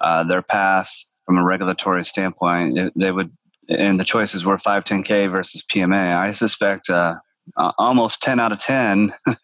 uh, 0.00 0.24
their 0.24 0.42
path 0.42 0.92
from 1.26 1.38
a 1.38 1.44
regulatory 1.44 2.04
standpoint, 2.04 2.92
they 2.96 3.10
would, 3.10 3.30
and 3.68 4.00
the 4.00 4.04
choices 4.04 4.44
were 4.44 4.56
510K 4.56 5.30
versus 5.30 5.62
PMA. 5.70 6.16
I 6.16 6.30
suspect 6.32 6.88
uh, 6.88 7.16
almost 7.56 8.22
10 8.22 8.40
out 8.40 8.52
of 8.52 8.58
10, 8.58 9.12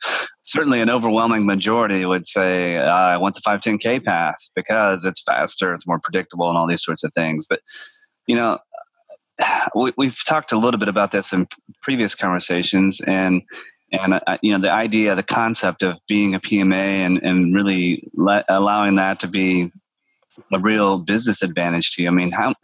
certainly 0.42 0.80
an 0.80 0.90
overwhelming 0.90 1.46
majority 1.46 2.04
would 2.04 2.26
say, 2.26 2.78
I 2.78 3.16
want 3.16 3.34
the 3.34 3.40
510K 3.40 4.04
path 4.04 4.36
because 4.54 5.04
it's 5.04 5.22
faster, 5.22 5.72
it's 5.74 5.86
more 5.86 6.00
predictable, 6.02 6.48
and 6.48 6.58
all 6.58 6.66
these 6.66 6.84
sorts 6.84 7.04
of 7.04 7.12
things. 7.14 7.46
But, 7.48 7.60
you 8.26 8.36
know, 8.36 8.58
we, 9.74 10.06
have 10.06 10.24
talked 10.26 10.52
a 10.52 10.58
little 10.58 10.78
bit 10.78 10.88
about 10.88 11.12
this 11.12 11.32
in 11.32 11.48
previous 11.82 12.14
conversations, 12.14 13.00
and 13.00 13.42
and 13.92 14.14
uh, 14.14 14.38
you 14.42 14.52
know 14.52 14.60
the 14.60 14.72
idea, 14.72 15.14
the 15.14 15.22
concept 15.22 15.82
of 15.82 15.98
being 16.08 16.34
a 16.34 16.40
PMA, 16.40 17.06
and 17.06 17.18
and 17.22 17.54
really 17.54 18.08
allowing 18.48 18.96
that 18.96 19.20
to 19.20 19.28
be 19.28 19.70
a 20.52 20.58
real 20.58 20.98
business 20.98 21.42
advantage 21.42 21.92
to 21.92 22.02
you. 22.02 22.08
I 22.08 22.12
mean, 22.12 22.32
how 22.32 22.54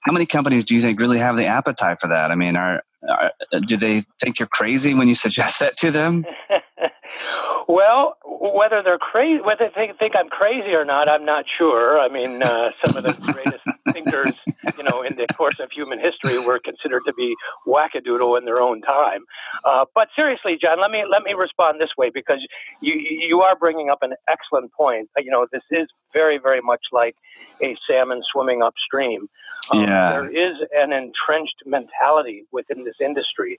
how 0.00 0.12
many 0.12 0.26
companies 0.26 0.64
do 0.64 0.74
you 0.74 0.80
think 0.80 1.00
really 1.00 1.18
have 1.18 1.36
the 1.36 1.46
appetite 1.46 1.98
for 2.00 2.08
that? 2.08 2.30
I 2.30 2.36
mean, 2.36 2.56
are, 2.56 2.82
are 3.08 3.32
do 3.66 3.76
they 3.76 4.04
think 4.20 4.38
you're 4.38 4.48
crazy 4.48 4.94
when 4.94 5.08
you 5.08 5.14
suggest 5.14 5.58
that 5.60 5.76
to 5.78 5.90
them? 5.90 6.24
well, 7.68 8.16
whether 8.24 8.82
they're 8.82 8.98
crazy, 8.98 9.42
whether 9.42 9.70
they 9.74 9.90
think 9.98 10.14
I'm 10.16 10.28
crazy 10.28 10.74
or 10.74 10.84
not, 10.84 11.08
I'm 11.08 11.24
not 11.24 11.44
sure. 11.58 11.98
I 11.98 12.08
mean, 12.08 12.42
uh, 12.42 12.70
some 12.84 12.96
of 12.96 13.02
the 13.02 13.32
greatest 13.32 13.64
thinkers, 13.92 14.34
you 14.46 14.84
know, 14.84 15.02
in 15.02 15.16
the 15.16 15.26
course 15.34 15.56
of 15.60 15.70
human 15.70 15.98
history, 15.98 16.38
were 16.38 16.58
considered 16.58 17.02
to 17.06 17.12
be 17.14 17.34
wackadoodle 17.66 18.38
in 18.38 18.44
their 18.44 18.60
own 18.60 18.82
time. 18.82 19.24
Uh, 19.64 19.84
but 19.94 20.08
seriously, 20.14 20.58
John, 20.60 20.80
let 20.80 20.90
me 20.90 21.04
let 21.10 21.22
me 21.22 21.34
respond 21.34 21.80
this 21.80 21.90
way 21.96 22.10
because 22.12 22.38
you 22.80 22.94
you 22.94 23.40
are 23.42 23.56
bringing 23.56 23.90
up 23.90 23.98
an 24.02 24.14
excellent 24.28 24.72
point. 24.72 25.08
You 25.16 25.30
know, 25.30 25.46
this 25.52 25.62
is 25.70 25.88
very 26.12 26.38
very 26.38 26.60
much 26.60 26.82
like 26.92 27.16
a 27.62 27.76
salmon 27.88 28.22
swimming 28.32 28.62
upstream. 28.62 29.28
Um, 29.72 29.80
yeah. 29.82 30.10
There 30.10 30.30
is 30.30 30.56
an 30.76 30.92
entrenched 30.92 31.62
mentality 31.64 32.44
within 32.52 32.84
this 32.84 32.94
industry 33.00 33.58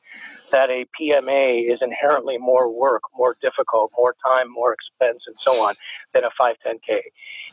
that 0.51 0.69
a 0.69 0.85
PMA 0.99 1.71
is 1.71 1.79
inherently 1.81 2.37
more 2.37 2.71
work, 2.71 3.01
more 3.15 3.35
difficult, 3.41 3.91
more 3.97 4.15
time, 4.25 4.51
more 4.51 4.73
expense, 4.73 5.23
and 5.27 5.35
so 5.43 5.61
on 5.63 5.75
than 6.13 6.23
a 6.23 6.29
510K. 6.39 6.99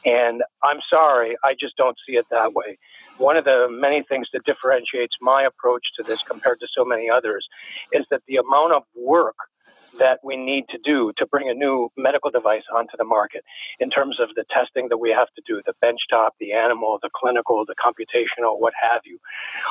And 0.04 0.42
I'm 0.62 0.78
sorry, 0.88 1.36
I 1.42 1.54
just 1.58 1.76
don't 1.76 1.96
see 2.06 2.16
it 2.16 2.26
that 2.30 2.52
way. 2.64 2.78
One 3.16 3.36
of 3.36 3.44
the 3.44 3.66
many 3.70 4.02
things 4.08 4.28
that 4.32 4.44
differentiates 4.44 5.14
my 5.20 5.44
approach 5.44 5.82
to 5.96 6.04
this 6.06 6.18
compared 6.28 6.60
to 6.60 6.66
so 6.76 6.84
many 6.84 7.08
others 7.10 7.46
is 7.92 8.04
that 8.10 8.22
the 8.26 8.36
amount 8.36 8.72
of 8.72 8.82
work 8.94 9.36
that 9.98 10.20
we 10.22 10.36
need 10.36 10.64
to 10.70 10.78
do 10.84 11.12
to 11.16 11.26
bring 11.26 11.48
a 11.48 11.54
new 11.54 11.90
medical 11.96 12.30
device 12.30 12.62
onto 12.74 12.96
the 12.96 13.04
market 13.04 13.44
in 13.80 13.90
terms 13.90 14.18
of 14.20 14.28
the 14.34 14.44
testing 14.50 14.88
that 14.88 14.98
we 14.98 15.10
have 15.10 15.28
to 15.36 15.42
do, 15.46 15.62
the 15.66 15.74
benchtop, 15.82 16.30
the 16.40 16.52
animal, 16.52 16.98
the 17.02 17.10
clinical, 17.14 17.64
the 17.66 17.74
computational, 17.74 18.58
what 18.58 18.72
have 18.80 19.02
you. 19.04 19.18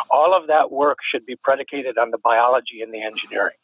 All 0.10 0.34
of 0.34 0.48
that 0.48 0.72
work 0.72 0.98
should 1.10 1.26
be 1.26 1.36
predicated 1.36 1.98
on 1.98 2.12
the 2.12 2.18
biology 2.18 2.82
and 2.82 2.94
the 2.94 3.02
engineering. 3.02 3.58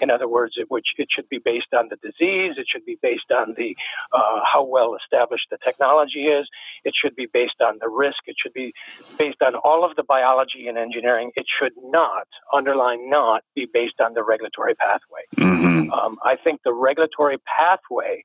In 0.00 0.10
other 0.10 0.28
words, 0.28 0.54
it, 0.56 0.70
which, 0.70 0.88
it 0.98 1.08
should 1.10 1.28
be 1.28 1.38
based 1.38 1.72
on 1.76 1.88
the 1.88 1.96
disease, 1.96 2.54
it 2.58 2.66
should 2.68 2.84
be 2.84 2.98
based 3.02 3.30
on 3.30 3.54
the 3.56 3.76
uh, 4.12 4.40
how 4.50 4.64
well 4.64 4.96
established 4.96 5.46
the 5.50 5.58
technology 5.64 6.26
is, 6.26 6.46
it 6.84 6.94
should 6.94 7.16
be 7.16 7.26
based 7.32 7.60
on 7.60 7.78
the 7.80 7.88
risk, 7.88 8.18
it 8.26 8.36
should 8.40 8.52
be 8.52 8.72
based 9.18 9.42
on 9.42 9.54
all 9.56 9.84
of 9.84 9.96
the 9.96 10.02
biology 10.02 10.68
and 10.68 10.78
engineering. 10.78 11.30
It 11.36 11.46
should 11.58 11.72
not, 11.82 12.26
underline 12.52 13.08
not, 13.10 13.42
be 13.54 13.66
based 13.72 14.00
on 14.00 14.14
the 14.14 14.22
regulatory 14.22 14.74
pathway. 14.74 15.22
Mm-hmm. 15.36 15.90
Uh, 15.92 16.03
um, 16.04 16.18
I 16.24 16.36
think 16.36 16.60
the 16.64 16.72
regulatory 16.72 17.38
pathway 17.58 18.24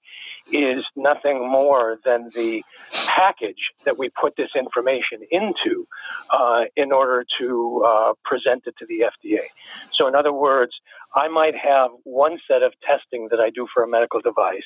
is 0.52 0.84
nothing 0.96 1.48
more 1.50 1.98
than 2.04 2.30
the 2.34 2.64
package 3.06 3.72
that 3.86 3.98
we 3.98 4.10
put 4.10 4.36
this 4.36 4.50
information 4.58 5.20
into 5.32 5.88
uh, 6.30 6.64
in 6.76 6.92
order 6.92 7.26
to 7.40 7.84
uh, 7.86 8.14
present 8.24 8.64
it 8.66 8.76
to 8.80 8.86
the 8.88 9.02
FDA. 9.02 9.46
So, 9.92 10.08
in 10.08 10.16
other 10.16 10.34
words, 10.34 10.72
I 11.16 11.28
might 11.28 11.56
have 11.56 11.92
one 12.04 12.38
set 12.48 12.62
of 12.62 12.74
testing 12.86 13.30
that 13.32 13.40
I 13.40 13.50
do 13.50 13.68
for 13.74 13.84
a 13.84 13.88
medical 13.88 14.22
device, 14.22 14.66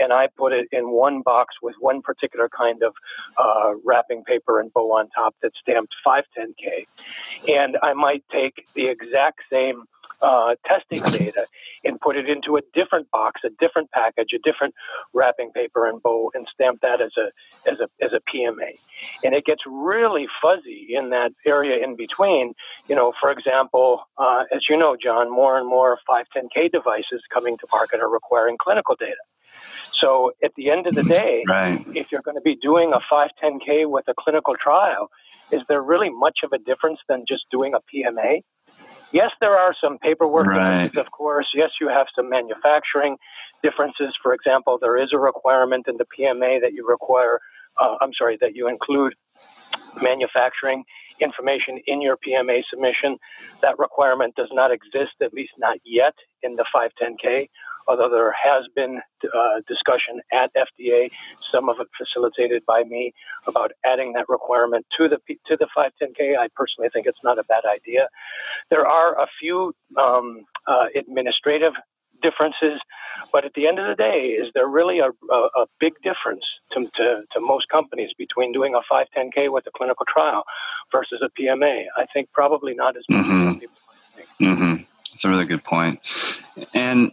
and 0.00 0.12
I 0.12 0.28
put 0.36 0.52
it 0.52 0.68
in 0.72 0.90
one 0.90 1.22
box 1.22 1.54
with 1.62 1.74
one 1.80 2.02
particular 2.02 2.48
kind 2.48 2.82
of 2.82 2.94
uh, 3.38 3.74
wrapping 3.84 4.24
paper 4.24 4.60
and 4.60 4.72
bow 4.72 4.92
on 4.92 5.08
top 5.10 5.34
that's 5.42 5.58
stamped 5.60 5.94
510K. 6.06 6.86
And 7.48 7.76
I 7.82 7.92
might 7.92 8.24
take 8.32 8.66
the 8.74 8.88
exact 8.88 9.40
same 9.50 9.84
uh, 10.22 10.54
testing 10.66 11.02
data 11.02 11.46
and 11.84 12.00
put 12.00 12.16
it 12.16 12.28
into 12.28 12.56
a 12.56 12.60
different 12.72 13.10
box, 13.10 13.40
a 13.44 13.50
different 13.60 13.90
package, 13.90 14.28
a 14.34 14.38
different 14.38 14.74
wrapping 15.12 15.50
paper 15.52 15.88
and 15.88 16.02
bow, 16.02 16.30
and 16.34 16.46
stamp 16.54 16.80
that 16.82 17.00
as 17.00 17.12
a 17.18 17.70
as 17.70 17.78
a 17.80 18.04
as 18.04 18.12
a 18.12 18.20
PMA. 18.30 18.78
And 19.24 19.34
it 19.34 19.44
gets 19.44 19.62
really 19.66 20.26
fuzzy 20.40 20.88
in 20.90 21.10
that 21.10 21.32
area 21.44 21.82
in 21.82 21.96
between. 21.96 22.54
You 22.88 22.94
know, 22.94 23.12
for 23.20 23.30
example, 23.30 24.02
uh, 24.16 24.44
as 24.54 24.62
you 24.68 24.76
know, 24.76 24.96
John, 25.02 25.30
more 25.30 25.58
and 25.58 25.66
more 25.66 25.98
510K 26.08 26.70
devices 26.70 27.22
coming 27.32 27.58
to 27.58 27.66
market 27.72 28.00
are 28.00 28.08
requiring 28.08 28.56
clinical 28.58 28.96
data. 28.96 29.16
So 29.92 30.32
at 30.42 30.52
the 30.56 30.70
end 30.70 30.86
of 30.86 30.94
the 30.94 31.02
day, 31.02 31.44
right. 31.48 31.84
if 31.94 32.10
you're 32.10 32.22
going 32.22 32.36
to 32.36 32.42
be 32.42 32.56
doing 32.56 32.92
a 32.92 33.00
510K 33.12 33.88
with 33.88 34.06
a 34.08 34.14
clinical 34.18 34.54
trial, 34.56 35.10
is 35.50 35.60
there 35.68 35.82
really 35.82 36.10
much 36.10 36.38
of 36.44 36.52
a 36.52 36.58
difference 36.58 36.98
than 37.08 37.24
just 37.28 37.44
doing 37.50 37.74
a 37.74 37.80
PMA? 37.80 38.42
Yes, 39.12 39.30
there 39.40 39.56
are 39.56 39.74
some 39.80 39.98
paperwork 39.98 40.46
right. 40.46 40.84
differences, 40.84 40.98
of 40.98 41.10
course. 41.12 41.48
Yes, 41.54 41.70
you 41.80 41.88
have 41.88 42.06
some 42.16 42.30
manufacturing 42.30 43.16
differences. 43.62 44.14
For 44.22 44.32
example, 44.32 44.78
there 44.80 44.96
is 45.02 45.10
a 45.12 45.18
requirement 45.18 45.86
in 45.88 45.96
the 45.98 46.04
PMA 46.04 46.60
that 46.62 46.72
you 46.72 46.86
require, 46.88 47.38
uh, 47.80 47.96
I'm 48.00 48.12
sorry, 48.16 48.38
that 48.40 48.56
you 48.56 48.68
include 48.68 49.14
manufacturing 50.00 50.84
information 51.20 51.78
in 51.86 52.00
your 52.00 52.16
PMA 52.16 52.62
submission. 52.70 53.18
That 53.60 53.78
requirement 53.78 54.34
does 54.34 54.48
not 54.52 54.70
exist, 54.72 55.12
at 55.20 55.32
least 55.34 55.52
not 55.58 55.78
yet, 55.84 56.14
in 56.42 56.56
the 56.56 56.64
510K 56.74 57.48
although 57.88 58.08
there 58.08 58.32
has 58.32 58.64
been 58.74 59.00
uh, 59.24 59.60
discussion 59.68 60.20
at 60.32 60.50
FDA, 60.54 61.10
some 61.50 61.68
of 61.68 61.80
it 61.80 61.88
facilitated 61.96 62.62
by 62.66 62.82
me, 62.84 63.12
about 63.46 63.72
adding 63.84 64.12
that 64.14 64.28
requirement 64.28 64.86
to 64.96 65.08
the 65.08 65.18
to 65.46 65.56
the 65.56 65.66
510K. 65.76 66.38
I 66.38 66.48
personally 66.54 66.90
think 66.92 67.06
it's 67.06 67.22
not 67.24 67.38
a 67.38 67.44
bad 67.44 67.64
idea. 67.64 68.08
There 68.70 68.86
are 68.86 69.20
a 69.20 69.26
few 69.40 69.74
um, 69.96 70.44
uh, 70.66 70.86
administrative 70.96 71.72
differences, 72.22 72.80
but 73.32 73.44
at 73.44 73.52
the 73.54 73.66
end 73.66 73.78
of 73.78 73.86
the 73.86 73.94
day, 73.94 74.36
is 74.40 74.48
there 74.54 74.68
really 74.68 75.00
a, 75.00 75.08
a, 75.08 75.36
a 75.36 75.66
big 75.80 75.92
difference 76.02 76.44
to, 76.72 76.88
to, 76.96 77.22
to, 77.32 77.40
most 77.40 77.68
companies 77.68 78.10
between 78.16 78.52
doing 78.52 78.74
a 78.74 78.80
510K 78.92 79.52
with 79.52 79.66
a 79.66 79.70
clinical 79.76 80.06
trial 80.06 80.44
versus 80.92 81.20
a 81.22 81.28
PMA? 81.40 81.84
I 81.96 82.06
think 82.14 82.30
probably 82.32 82.74
not 82.74 82.96
as 82.96 83.02
much 83.10 83.26
mm-hmm. 83.26 83.48
as 83.48 83.58
people 83.58 83.76
think. 84.16 84.28
Mm-hmm. 84.40 84.82
That's 85.10 85.24
a 85.24 85.28
really 85.28 85.44
good 85.44 85.64
point. 85.64 86.00
And 86.72 87.10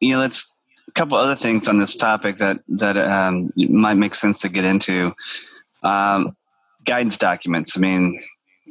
you 0.00 0.12
know, 0.12 0.18
let's 0.18 0.56
a 0.88 0.92
couple 0.92 1.16
other 1.16 1.36
things 1.36 1.68
on 1.68 1.78
this 1.78 1.94
topic 1.94 2.38
that 2.38 2.60
that 2.68 2.96
um, 2.96 3.52
might 3.56 3.94
make 3.94 4.14
sense 4.14 4.40
to 4.40 4.48
get 4.48 4.64
into. 4.64 5.12
Um, 5.82 6.36
guidance 6.84 7.16
documents. 7.16 7.76
I 7.76 7.80
mean, 7.80 8.20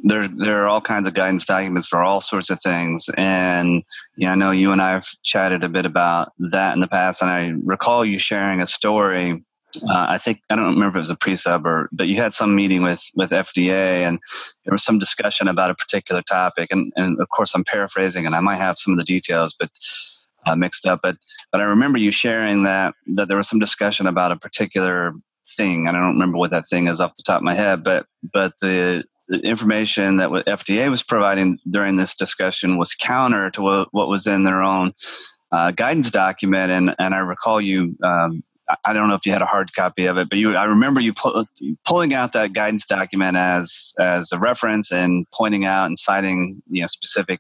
there 0.04 0.28
there 0.28 0.64
are 0.64 0.68
all 0.68 0.82
kinds 0.82 1.08
of 1.08 1.14
guidance 1.14 1.46
documents 1.46 1.88
for 1.88 2.04
all 2.04 2.22
sorts 2.22 2.50
of 2.50 2.62
things, 2.62 3.10
and 3.18 3.84
yeah, 4.18 4.32
I 4.32 4.36
know 4.36 4.52
you 4.52 4.72
and 4.72 4.82
I 4.82 4.92
have 4.92 5.08
chatted 5.24 5.64
a 5.64 5.70
bit 5.70 5.86
about 5.86 6.34
that 6.40 6.74
in 6.74 6.80
the 6.80 6.88
past, 6.88 7.22
and 7.22 7.32
I 7.32 7.54
recall 7.64 8.06
you 8.06 8.20
sharing 8.20 8.62
a 8.62 8.68
story. 8.68 9.44
Uh, 9.84 10.08
I 10.10 10.18
think 10.18 10.40
I 10.50 10.56
don't 10.56 10.66
remember 10.66 10.88
if 10.90 10.96
it 10.96 11.00
was 11.00 11.10
a 11.12 11.16
pre-sub 11.16 11.64
or, 11.64 11.90
but 11.92 12.08
you 12.08 12.16
had 12.16 12.34
some 12.34 12.56
meeting 12.56 12.82
with 12.82 13.04
with 13.16 13.32
FDA, 13.32 14.08
and 14.08 14.20
there 14.66 14.72
was 14.72 14.84
some 14.84 15.00
discussion 15.00 15.48
about 15.48 15.72
a 15.72 15.76
particular 15.76 16.22
topic, 16.22 16.70
and 16.72 16.92
and 16.96 17.20
of 17.20 17.30
course 17.30 17.54
I'm 17.54 17.64
paraphrasing, 17.64 18.26
and 18.26 18.36
I 18.36 18.40
might 18.40 18.58
have 18.58 18.78
some 18.78 18.94
of 18.94 18.98
the 18.98 19.04
details, 19.04 19.56
but 19.58 19.70
uh, 20.46 20.56
mixed 20.56 20.86
up. 20.86 21.00
But 21.04 21.18
but 21.52 21.62
I 21.62 21.66
remember 21.66 21.98
you 21.98 22.12
sharing 22.12 22.64
that 22.64 22.94
that 23.16 23.28
there 23.28 23.38
was 23.38 23.50
some 23.50 23.60
discussion 23.60 24.08
about 24.08 24.32
a 24.32 24.38
particular 24.38 25.14
thing, 25.58 25.88
and 25.88 25.98
I 25.98 26.00
don't 26.00 26.14
remember 26.14 26.38
what 26.38 26.52
that 26.52 26.68
thing 26.70 26.88
is 26.88 27.02
off 27.02 27.16
the 27.16 27.24
top 27.24 27.38
of 27.38 27.44
my 27.44 27.56
head, 27.56 27.84
but 27.84 28.06
but 28.34 28.54
the 28.62 29.04
the 29.30 29.40
information 29.42 30.18
that 30.18 30.30
FDA 30.30 30.90
was 30.90 31.04
providing 31.04 31.60
during 31.70 31.98
this 31.98 32.16
discussion 32.16 32.78
was 32.78 32.96
counter 32.96 33.52
to 33.52 33.62
what, 33.62 33.88
what 33.92 34.10
was 34.10 34.26
in 34.26 34.44
their 34.44 34.62
own 34.62 34.92
uh, 35.52 35.72
guidance 35.72 36.10
document. 36.10 36.72
And, 36.72 36.96
and 36.98 37.14
I 37.14 37.20
recall 37.20 37.62
you, 37.62 37.96
um, 38.04 38.42
I 38.86 38.94
don't 38.94 39.08
know 39.08 39.16
if 39.16 39.26
you 39.26 39.32
had 39.32 39.44
a 39.44 39.48
hard 39.48 39.74
copy 39.74 40.08
of 40.08 40.18
it, 40.18 40.30
but 40.30 40.40
you, 40.40 40.56
I 40.56 40.64
remember 40.64 41.00
you 41.00 41.14
pull, 41.14 41.46
pulling 41.86 42.14
out 42.14 42.34
that 42.34 42.54
guidance 42.54 42.86
document 42.86 43.38
as, 43.38 43.94
as 44.00 44.32
a 44.32 44.40
reference 44.40 44.92
and 44.92 45.28
pointing 45.32 45.64
out 45.64 45.86
and 45.86 45.98
citing, 45.98 46.62
you 46.68 46.82
know, 46.82 46.88
specific 46.88 47.40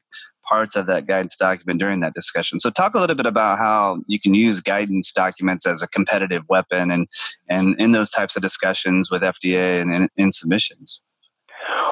parts 0.49 0.75
of 0.75 0.87
that 0.87 1.07
guidance 1.07 1.35
document 1.35 1.79
during 1.79 1.99
that 1.99 2.13
discussion. 2.13 2.59
So 2.59 2.69
talk 2.69 2.95
a 2.95 2.99
little 2.99 3.15
bit 3.15 3.27
about 3.27 3.59
how 3.59 3.99
you 4.07 4.19
can 4.19 4.33
use 4.33 4.59
guidance 4.59 5.11
documents 5.11 5.65
as 5.65 5.81
a 5.81 5.87
competitive 5.87 6.43
weapon 6.49 6.89
and, 6.91 7.07
and 7.49 7.79
in 7.79 7.91
those 7.91 8.09
types 8.09 8.35
of 8.35 8.41
discussions 8.41 9.11
with 9.11 9.21
FDA 9.21 9.81
and 9.81 9.91
in, 9.91 10.09
in 10.17 10.31
submissions. 10.31 11.01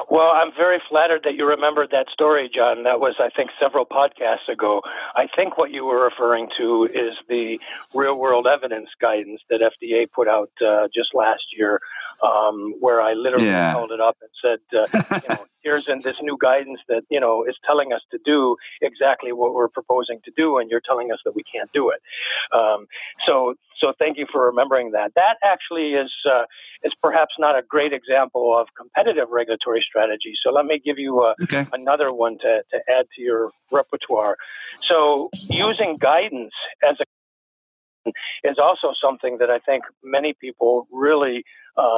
Well, 0.10 0.32
I'm 0.34 0.52
very 0.56 0.80
flattered 0.90 1.24
that 1.26 1.36
you 1.36 1.46
remembered 1.46 1.90
that 1.92 2.08
story, 2.14 2.50
John. 2.54 2.84
That 2.84 3.02
was, 3.02 3.16
I 3.20 3.30
think, 3.36 3.50
several 3.62 3.86
podcasts 3.86 4.48
ago. 4.52 4.82
I 5.18 5.28
think 5.36 5.58
what 5.58 5.72
you 5.72 5.84
were 5.84 6.02
referring 6.02 6.48
to 6.58 6.86
is 6.86 7.14
the 7.28 7.60
real 7.94 8.18
world 8.18 8.48
evidence 8.48 8.88
guidance 9.02 9.42
that 9.50 9.60
FDA 9.60 10.10
put 10.10 10.30
out 10.30 10.50
uh, 10.66 10.88
just 10.96 11.14
last 11.14 11.44
year, 11.58 11.82
um, 12.26 12.74
where 12.80 13.02
I 13.02 13.14
literally 13.14 13.48
yeah. 13.48 13.72
held 13.72 13.92
it 13.92 14.00
up 14.00 14.18
and 14.22 14.30
said, 14.42 14.78
uh, 14.78 15.20
you 15.22 15.30
know, 15.36 15.46
here's 15.62 15.88
in 15.88 16.02
this 16.04 16.16
new 16.22 16.38
guidance 16.40 16.80
that, 16.88 17.04
you 17.10 17.20
know, 17.20 17.44
is 17.48 17.56
telling 17.66 17.94
us 17.94 18.02
to 18.12 18.20
do 18.26 18.56
exactly 18.82 19.32
what 19.32 19.54
we're 19.54 19.68
proposing 19.68 20.20
to 20.26 20.32
do, 20.36 20.58
and 20.58 20.70
you're 20.70 20.82
telling 20.88 21.12
us 21.12 21.20
that 21.26 21.36
we 21.36 21.44
can't 21.44 21.72
do 21.74 21.90
it. 21.90 22.02
Um, 22.58 22.88
so, 23.28 23.56
so 23.80 23.94
thank 24.00 24.18
you 24.18 24.26
for 24.32 24.46
remembering 24.46 24.92
that. 24.92 25.12
That 25.16 25.38
actually 25.44 25.94
is 25.94 26.12
uh, 26.30 26.44
is 26.84 26.94
perhaps 27.02 27.36
not 27.38 27.58
a 27.58 27.62
great 27.62 27.94
example 27.94 28.58
of 28.58 28.68
competitive 28.78 29.28
regulatory 29.30 29.84
strategy. 29.88 30.34
So 30.44 30.52
let 30.52 30.66
me 30.66 30.80
give 30.84 30.98
you 30.98 31.22
uh, 31.22 31.34
okay. 31.44 31.68
another 31.74 32.14
one 32.14 32.38
to, 32.40 32.64
to 32.72 32.80
add 32.90 33.06
to 33.16 33.22
your 33.22 33.52
repertoire. 33.72 34.38
So 34.90 35.30
using 35.50 35.98
guidance 35.98 36.54
as 36.88 36.98
a 37.00 37.04
is 38.44 38.56
also 38.62 38.94
something 39.02 39.38
that 39.40 39.50
I 39.50 39.60
think 39.60 39.84
many 40.04 40.34
people 40.34 40.88
really 40.92 41.44
uh, 41.78 41.97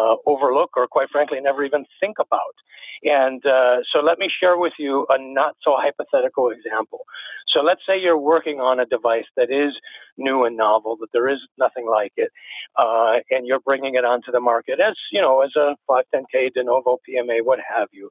or, 0.79 0.87
quite 0.87 1.09
frankly, 1.09 1.39
never 1.41 1.63
even 1.63 1.85
think 1.99 2.17
about. 2.19 2.55
And 3.03 3.45
uh, 3.45 3.77
so 3.91 4.01
let 4.01 4.19
me 4.19 4.29
share 4.29 4.57
with 4.57 4.73
you 4.77 5.05
a 5.09 5.17
not 5.17 5.55
so 5.63 5.75
hypothetical 5.77 6.49
example. 6.49 7.05
So 7.47 7.61
let's 7.61 7.81
say 7.87 7.99
you're 7.99 8.19
working 8.19 8.59
on 8.59 8.79
a 8.79 8.85
device 8.85 9.25
that 9.35 9.49
is 9.49 9.73
new 10.17 10.43
and 10.45 10.57
novel, 10.57 10.97
that 10.99 11.07
there 11.13 11.27
is 11.27 11.39
nothing 11.57 11.87
like 11.89 12.13
it, 12.17 12.31
uh, 12.77 13.17
and 13.31 13.47
you're 13.47 13.61
bringing 13.61 13.95
it 13.95 14.05
onto 14.05 14.31
the 14.31 14.39
market 14.39 14.79
as, 14.79 14.95
you 15.11 15.21
know, 15.21 15.41
as 15.41 15.51
a 15.55 15.75
510K, 15.89 16.53
de 16.53 16.63
novo 16.63 16.97
PMA, 17.07 17.43
what 17.43 17.59
have 17.59 17.87
you. 17.91 18.09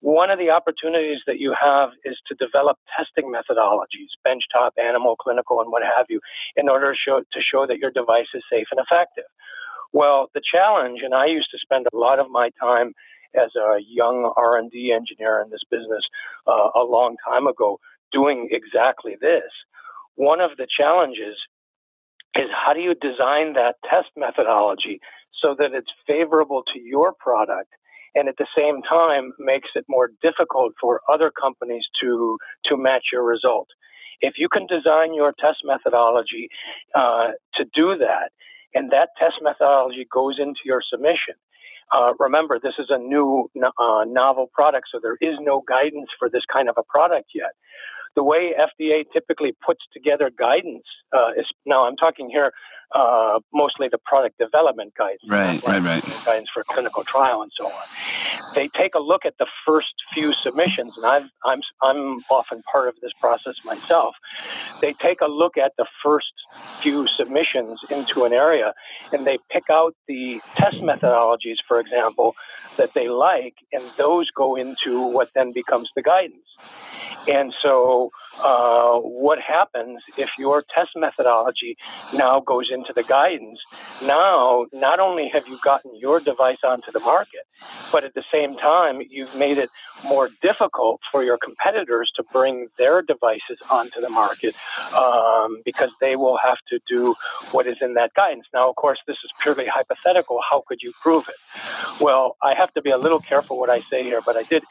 One 0.00 0.30
of 0.30 0.38
the 0.38 0.50
opportunities 0.50 1.20
that 1.26 1.40
you 1.40 1.54
have 1.58 1.90
is 2.04 2.18
to 2.28 2.34
develop 2.34 2.76
testing 2.96 3.32
methodologies, 3.32 4.12
benchtop, 4.26 4.70
animal, 4.78 5.16
clinical, 5.16 5.60
and 5.60 5.72
what 5.72 5.82
have 5.82 6.06
you, 6.10 6.20
in 6.56 6.68
order 6.68 6.92
to 6.92 6.98
show, 6.98 7.20
to 7.20 7.40
show 7.40 7.66
that 7.66 7.78
your 7.78 7.90
device 7.90 8.28
is 8.34 8.42
safe 8.52 8.66
and 8.70 8.78
effective. 8.78 9.24
Well, 9.96 10.28
the 10.34 10.42
challenge, 10.44 11.00
and 11.02 11.14
I 11.14 11.24
used 11.24 11.48
to 11.52 11.58
spend 11.58 11.86
a 11.86 11.96
lot 11.96 12.18
of 12.18 12.30
my 12.30 12.50
time 12.60 12.92
as 13.34 13.48
a 13.56 13.78
young 13.80 14.30
R&D 14.36 14.92
engineer 14.92 15.40
in 15.40 15.48
this 15.48 15.64
business 15.70 16.04
uh, 16.46 16.68
a 16.76 16.84
long 16.84 17.16
time 17.26 17.46
ago, 17.46 17.80
doing 18.12 18.50
exactly 18.50 19.16
this. 19.18 19.48
One 20.16 20.42
of 20.42 20.50
the 20.58 20.66
challenges 20.68 21.36
is 22.34 22.44
how 22.52 22.74
do 22.74 22.80
you 22.80 22.94
design 22.94 23.54
that 23.54 23.76
test 23.90 24.10
methodology 24.18 25.00
so 25.42 25.56
that 25.58 25.72
it's 25.72 25.90
favorable 26.06 26.62
to 26.74 26.78
your 26.78 27.14
product 27.18 27.72
and 28.14 28.28
at 28.28 28.36
the 28.36 28.46
same 28.54 28.82
time 28.82 29.32
makes 29.38 29.70
it 29.76 29.86
more 29.88 30.10
difficult 30.20 30.74
for 30.78 31.00
other 31.10 31.30
companies 31.30 31.86
to 32.02 32.36
to 32.66 32.76
match 32.76 33.04
your 33.14 33.24
result. 33.24 33.68
If 34.20 34.34
you 34.36 34.50
can 34.50 34.66
design 34.66 35.14
your 35.14 35.32
test 35.40 35.60
methodology 35.64 36.50
uh, 36.94 37.28
to 37.54 37.64
do 37.74 37.96
that, 37.96 38.30
and 38.76 38.90
that 38.92 39.10
test 39.18 39.36
methodology 39.42 40.06
goes 40.12 40.36
into 40.38 40.60
your 40.64 40.82
submission. 40.88 41.34
Uh, 41.94 42.12
remember, 42.18 42.58
this 42.62 42.74
is 42.78 42.86
a 42.90 42.98
new 42.98 43.48
uh, 43.56 44.04
novel 44.06 44.50
product, 44.52 44.88
so 44.92 44.98
there 45.00 45.16
is 45.20 45.36
no 45.40 45.62
guidance 45.68 46.08
for 46.18 46.28
this 46.28 46.42
kind 46.52 46.68
of 46.68 46.76
a 46.78 46.82
product 46.82 47.30
yet 47.34 47.52
the 48.16 48.24
way 48.24 48.52
FDA 48.58 49.04
typically 49.12 49.52
puts 49.64 49.80
together 49.92 50.30
guidance 50.36 50.84
uh, 51.12 51.32
is 51.38 51.46
now 51.64 51.86
I'm 51.86 51.96
talking 51.96 52.28
here 52.30 52.50
uh, 52.94 53.40
mostly 53.52 53.88
the 53.88 53.98
product 53.98 54.38
development 54.38 54.92
guidance, 54.96 55.20
right, 55.28 55.62
right, 55.66 55.82
right, 55.82 56.24
guidance 56.24 56.48
for 56.52 56.64
clinical 56.64 57.04
trial 57.04 57.42
and 57.42 57.50
so 57.56 57.66
on. 57.66 58.52
They 58.54 58.68
take 58.78 58.94
a 58.94 59.00
look 59.00 59.24
at 59.24 59.34
the 59.38 59.46
first 59.66 59.92
few 60.14 60.32
submissions, 60.32 60.94
and 60.96 61.04
I've, 61.04 61.28
I'm 61.44 61.60
I'm 61.82 62.20
often 62.30 62.62
part 62.70 62.88
of 62.88 62.94
this 63.02 63.12
process 63.20 63.54
myself. 63.64 64.14
They 64.80 64.94
take 64.94 65.20
a 65.20 65.26
look 65.26 65.56
at 65.56 65.72
the 65.76 65.86
first 66.04 66.32
few 66.80 67.06
submissions 67.08 67.80
into 67.90 68.24
an 68.24 68.32
area, 68.32 68.72
and 69.12 69.26
they 69.26 69.38
pick 69.50 69.64
out 69.70 69.94
the 70.06 70.40
test 70.56 70.76
methodologies, 70.76 71.56
for 71.66 71.80
example, 71.80 72.34
that 72.76 72.90
they 72.94 73.08
like, 73.08 73.54
and 73.72 73.82
those 73.98 74.30
go 74.30 74.56
into 74.56 75.00
what 75.06 75.28
then 75.34 75.52
becomes 75.52 75.90
the 75.96 76.02
guidance. 76.02 76.46
And 77.28 77.52
so, 77.62 78.10
uh, 78.42 78.98
what 78.98 79.38
happens 79.40 80.00
if 80.16 80.30
your 80.38 80.64
test 80.74 80.90
methodology 80.96 81.76
now 82.14 82.40
goes 82.40 82.70
into 82.70 82.92
the 82.92 83.02
guidance? 83.02 83.58
Now, 84.02 84.66
not 84.72 85.00
only 85.00 85.28
have 85.32 85.46
you 85.46 85.58
gotten 85.62 85.94
your 85.96 86.20
device 86.20 86.58
onto 86.64 86.92
the 86.92 87.00
market, 87.00 87.46
but 87.92 88.04
at 88.04 88.14
the 88.14 88.24
same 88.32 88.56
time, 88.56 89.00
you've 89.08 89.34
made 89.34 89.58
it 89.58 89.70
more 90.04 90.28
difficult 90.42 91.00
for 91.10 91.22
your 91.22 91.38
competitors 91.38 92.12
to 92.16 92.22
bring 92.32 92.68
their 92.78 93.02
devices 93.02 93.58
onto 93.70 94.00
the 94.00 94.10
market 94.10 94.54
um, 94.92 95.62
because 95.64 95.90
they 96.00 96.16
will 96.16 96.38
have 96.42 96.58
to 96.68 96.78
do 96.88 97.14
what 97.52 97.66
is 97.66 97.76
in 97.80 97.94
that 97.94 98.12
guidance. 98.14 98.46
Now, 98.52 98.68
of 98.68 98.76
course, 98.76 98.98
this 99.06 99.16
is 99.24 99.30
purely 99.40 99.66
hypothetical. 99.66 100.40
How 100.48 100.62
could 100.66 100.82
you 100.82 100.92
prove 101.02 101.24
it? 101.28 102.02
Well, 102.02 102.36
I 102.42 102.54
have 102.54 102.72
to 102.74 102.82
be 102.82 102.90
a 102.90 102.98
little 102.98 103.20
careful 103.20 103.58
what 103.58 103.70
I 103.70 103.80
say 103.90 104.02
here, 104.02 104.20
but 104.24 104.36
I 104.36 104.42
did 104.42 104.62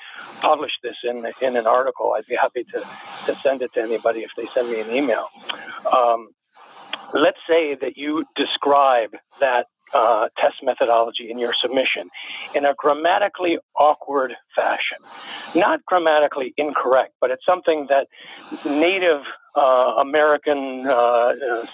publish 0.41 0.73
this 0.83 0.95
in 1.03 1.25
in 1.41 1.55
an 1.55 1.65
article. 1.65 2.13
I'd 2.15 2.25
be 2.27 2.35
happy 2.35 2.63
to, 2.65 2.79
to 3.25 3.39
send 3.41 3.54
it 3.61 3.73
to 3.73 3.81
anybody 3.81 4.21
if 4.21 4.31
they 4.37 4.47
send 4.53 4.69
me 4.69 4.79
an 4.79 4.91
email. 4.91 5.27
Um, 5.91 6.29
let's 7.13 7.39
say 7.47 7.75
that 7.75 7.93
you 7.95 8.25
describe 8.35 9.11
that 9.39 9.67
uh, 9.93 10.27
test 10.37 10.55
methodology 10.63 11.29
in 11.29 11.39
your 11.39 11.53
submission 11.61 12.09
in 12.53 12.65
a 12.65 12.73
grammatically 12.77 13.57
awkward 13.79 14.33
fashion. 14.55 14.97
Not 15.55 15.85
grammatically 15.85 16.53
incorrect, 16.57 17.13
but 17.21 17.31
it's 17.31 17.45
something 17.45 17.87
that 17.89 18.07
native 18.65 19.21
uh, 19.55 19.93
American 20.01 20.85
uh, 20.85 21.33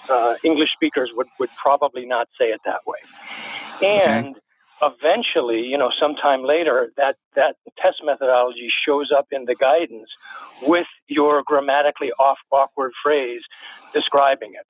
uh 0.10 0.36
English 0.44 0.72
speakers 0.74 1.10
would, 1.16 1.28
would 1.40 1.50
probably 1.62 2.06
not 2.06 2.28
say 2.40 2.46
it 2.50 2.60
that 2.66 2.82
way. 2.86 3.00
And 3.82 4.36
okay 4.36 4.40
eventually, 4.82 5.62
you 5.62 5.78
know, 5.78 5.92
sometime 6.00 6.44
later, 6.44 6.92
that, 6.98 7.16
that 7.36 7.56
test 7.78 7.98
methodology 8.04 8.70
shows 8.86 9.12
up 9.16 9.28
in 9.32 9.46
the 9.46 9.56
guidance 9.56 10.10
with 10.64 10.88
your 11.08 11.44
grammatically 11.46 12.12
off 12.20 12.38
awkward 12.52 12.92
phrase 13.04 13.42
describing 13.94 14.54
it. 14.54 14.66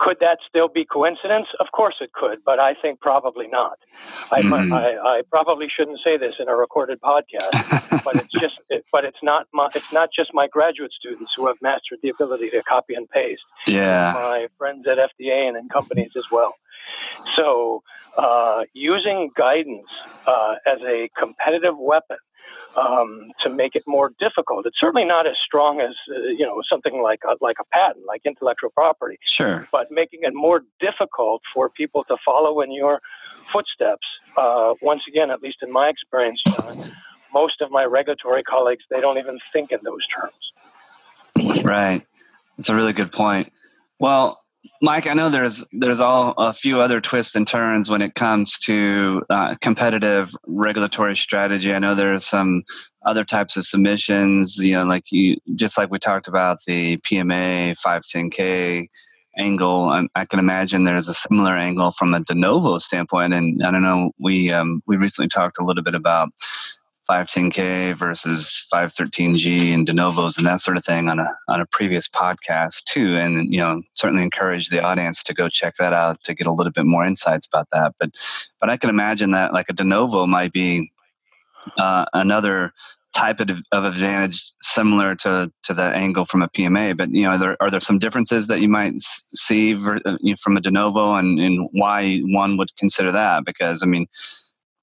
Could 0.00 0.16
that 0.20 0.38
still 0.48 0.68
be 0.68 0.86
coincidence? 0.86 1.48
Of 1.60 1.66
course 1.72 1.96
it 2.00 2.12
could, 2.14 2.38
but 2.42 2.58
I 2.58 2.72
think 2.72 3.00
probably 3.00 3.46
not. 3.48 3.78
I, 4.32 4.40
mm-hmm. 4.40 4.72
I, 4.72 4.96
I, 4.96 5.22
probably 5.30 5.66
shouldn't 5.68 6.00
say 6.02 6.16
this 6.16 6.36
in 6.38 6.48
a 6.48 6.56
recorded 6.56 7.02
podcast, 7.02 8.02
but 8.04 8.16
it's 8.16 8.32
just, 8.32 8.54
it, 8.70 8.82
but 8.90 9.04
it's 9.04 9.18
not 9.22 9.46
my, 9.52 9.68
it's 9.74 9.92
not 9.92 10.08
just 10.10 10.30
my 10.32 10.48
graduate 10.48 10.92
students 10.98 11.32
who 11.36 11.46
have 11.48 11.56
mastered 11.60 11.98
the 12.02 12.08
ability 12.08 12.48
to 12.48 12.62
copy 12.62 12.94
and 12.94 13.10
paste. 13.10 13.42
Yeah, 13.66 14.12
my 14.14 14.46
friends 14.56 14.86
at 14.90 14.96
FDA 14.96 15.46
and 15.46 15.58
in 15.58 15.68
companies 15.68 16.12
as 16.16 16.24
well. 16.32 16.54
So, 17.36 17.82
uh, 18.16 18.64
using 18.72 19.30
guidance 19.36 19.86
uh, 20.26 20.56
as 20.66 20.78
a 20.82 21.08
competitive 21.18 21.78
weapon 21.78 22.18
um, 22.76 23.32
to 23.42 23.50
make 23.50 23.74
it 23.74 23.82
more 23.86 24.12
difficult. 24.18 24.66
It's 24.66 24.78
certainly 24.78 25.04
not 25.04 25.26
as 25.26 25.36
strong 25.44 25.80
as 25.80 25.94
uh, 26.08 26.20
you 26.28 26.46
know 26.46 26.62
something 26.68 27.02
like 27.02 27.20
a, 27.28 27.36
like 27.40 27.56
a 27.60 27.64
patent, 27.72 28.06
like 28.06 28.22
intellectual 28.24 28.70
property. 28.70 29.18
Sure. 29.24 29.68
But 29.72 29.90
making 29.90 30.20
it 30.22 30.34
more 30.34 30.62
difficult 30.80 31.42
for 31.52 31.68
people 31.68 32.04
to 32.04 32.16
follow 32.24 32.60
in 32.60 32.72
your 32.72 33.00
footsteps. 33.52 34.06
Uh, 34.36 34.74
once 34.80 35.02
again, 35.08 35.30
at 35.30 35.42
least 35.42 35.58
in 35.62 35.72
my 35.72 35.88
experience, 35.88 36.42
John, 36.46 36.76
most 37.32 37.60
of 37.60 37.70
my 37.70 37.84
regulatory 37.84 38.42
colleagues, 38.42 38.84
they 38.90 39.00
don't 39.00 39.18
even 39.18 39.38
think 39.52 39.72
in 39.72 39.78
those 39.82 40.06
terms. 40.06 41.64
Right. 41.64 42.06
That's 42.56 42.68
a 42.68 42.74
really 42.74 42.92
good 42.92 43.12
point. 43.12 43.52
Well, 43.98 44.40
Mike, 44.82 45.06
I 45.06 45.14
know 45.14 45.30
there's 45.30 45.64
there's 45.72 46.00
all 46.00 46.34
a 46.36 46.52
few 46.52 46.80
other 46.80 47.00
twists 47.00 47.34
and 47.34 47.46
turns 47.46 47.88
when 47.88 48.02
it 48.02 48.14
comes 48.14 48.58
to 48.60 49.22
uh, 49.30 49.54
competitive 49.60 50.34
regulatory 50.46 51.16
strategy. 51.16 51.72
I 51.72 51.78
know 51.78 51.94
there's 51.94 52.26
some 52.26 52.62
other 53.06 53.24
types 53.24 53.56
of 53.56 53.66
submissions. 53.66 54.56
You 54.58 54.74
know, 54.74 54.84
like 54.84 55.04
you 55.10 55.36
just 55.54 55.78
like 55.78 55.90
we 55.90 55.98
talked 55.98 56.28
about 56.28 56.58
the 56.66 56.98
PMA 56.98 57.76
510K 57.84 58.88
angle. 59.38 59.88
I, 59.88 60.06
I 60.14 60.24
can 60.24 60.38
imagine 60.38 60.84
there's 60.84 61.08
a 61.08 61.14
similar 61.14 61.56
angle 61.56 61.92
from 61.92 62.14
a 62.14 62.20
de 62.20 62.34
novo 62.34 62.78
standpoint. 62.78 63.32
And 63.32 63.64
I 63.64 63.70
don't 63.70 63.82
know, 63.82 64.12
we 64.18 64.52
um, 64.52 64.82
we 64.86 64.96
recently 64.96 65.28
talked 65.28 65.58
a 65.58 65.64
little 65.64 65.82
bit 65.82 65.94
about 65.94 66.28
510K 67.10 67.96
versus 67.96 68.66
513G 68.72 69.74
and 69.74 69.84
de 69.84 69.92
novos 69.92 70.38
and 70.38 70.46
that 70.46 70.60
sort 70.60 70.76
of 70.76 70.84
thing 70.84 71.08
on 71.08 71.18
a 71.18 71.28
on 71.48 71.60
a 71.60 71.66
previous 71.66 72.06
podcast 72.06 72.84
too. 72.84 73.16
And 73.16 73.52
you 73.52 73.58
know, 73.58 73.82
certainly 73.94 74.22
encourage 74.22 74.68
the 74.68 74.80
audience 74.80 75.22
to 75.24 75.34
go 75.34 75.48
check 75.48 75.74
that 75.78 75.92
out 75.92 76.22
to 76.24 76.34
get 76.34 76.46
a 76.46 76.52
little 76.52 76.72
bit 76.72 76.86
more 76.86 77.04
insights 77.04 77.46
about 77.46 77.68
that. 77.72 77.94
But 77.98 78.10
but 78.60 78.70
I 78.70 78.76
can 78.76 78.90
imagine 78.90 79.32
that 79.32 79.52
like 79.52 79.66
a 79.68 79.72
de 79.72 79.82
novo 79.82 80.26
might 80.26 80.52
be 80.52 80.92
uh, 81.76 82.04
another 82.12 82.72
type 83.12 83.40
of, 83.40 83.50
of 83.72 83.84
advantage 83.84 84.52
similar 84.60 85.16
to 85.16 85.50
to 85.64 85.74
that 85.74 85.94
angle 85.94 86.26
from 86.26 86.42
a 86.42 86.48
PMA. 86.48 86.96
But 86.96 87.10
you 87.10 87.24
know, 87.24 87.36
there, 87.38 87.56
are 87.60 87.72
there 87.72 87.80
some 87.80 87.98
differences 87.98 88.46
that 88.46 88.60
you 88.60 88.68
might 88.68 88.94
see 88.98 89.72
ver, 89.72 90.00
uh, 90.06 90.16
you 90.20 90.32
know, 90.34 90.36
from 90.40 90.56
a 90.56 90.60
de 90.60 90.70
novo 90.70 91.14
and, 91.14 91.40
and 91.40 91.68
why 91.72 92.20
one 92.20 92.56
would 92.56 92.76
consider 92.76 93.10
that? 93.10 93.44
Because 93.44 93.82
I 93.82 93.86
mean 93.86 94.06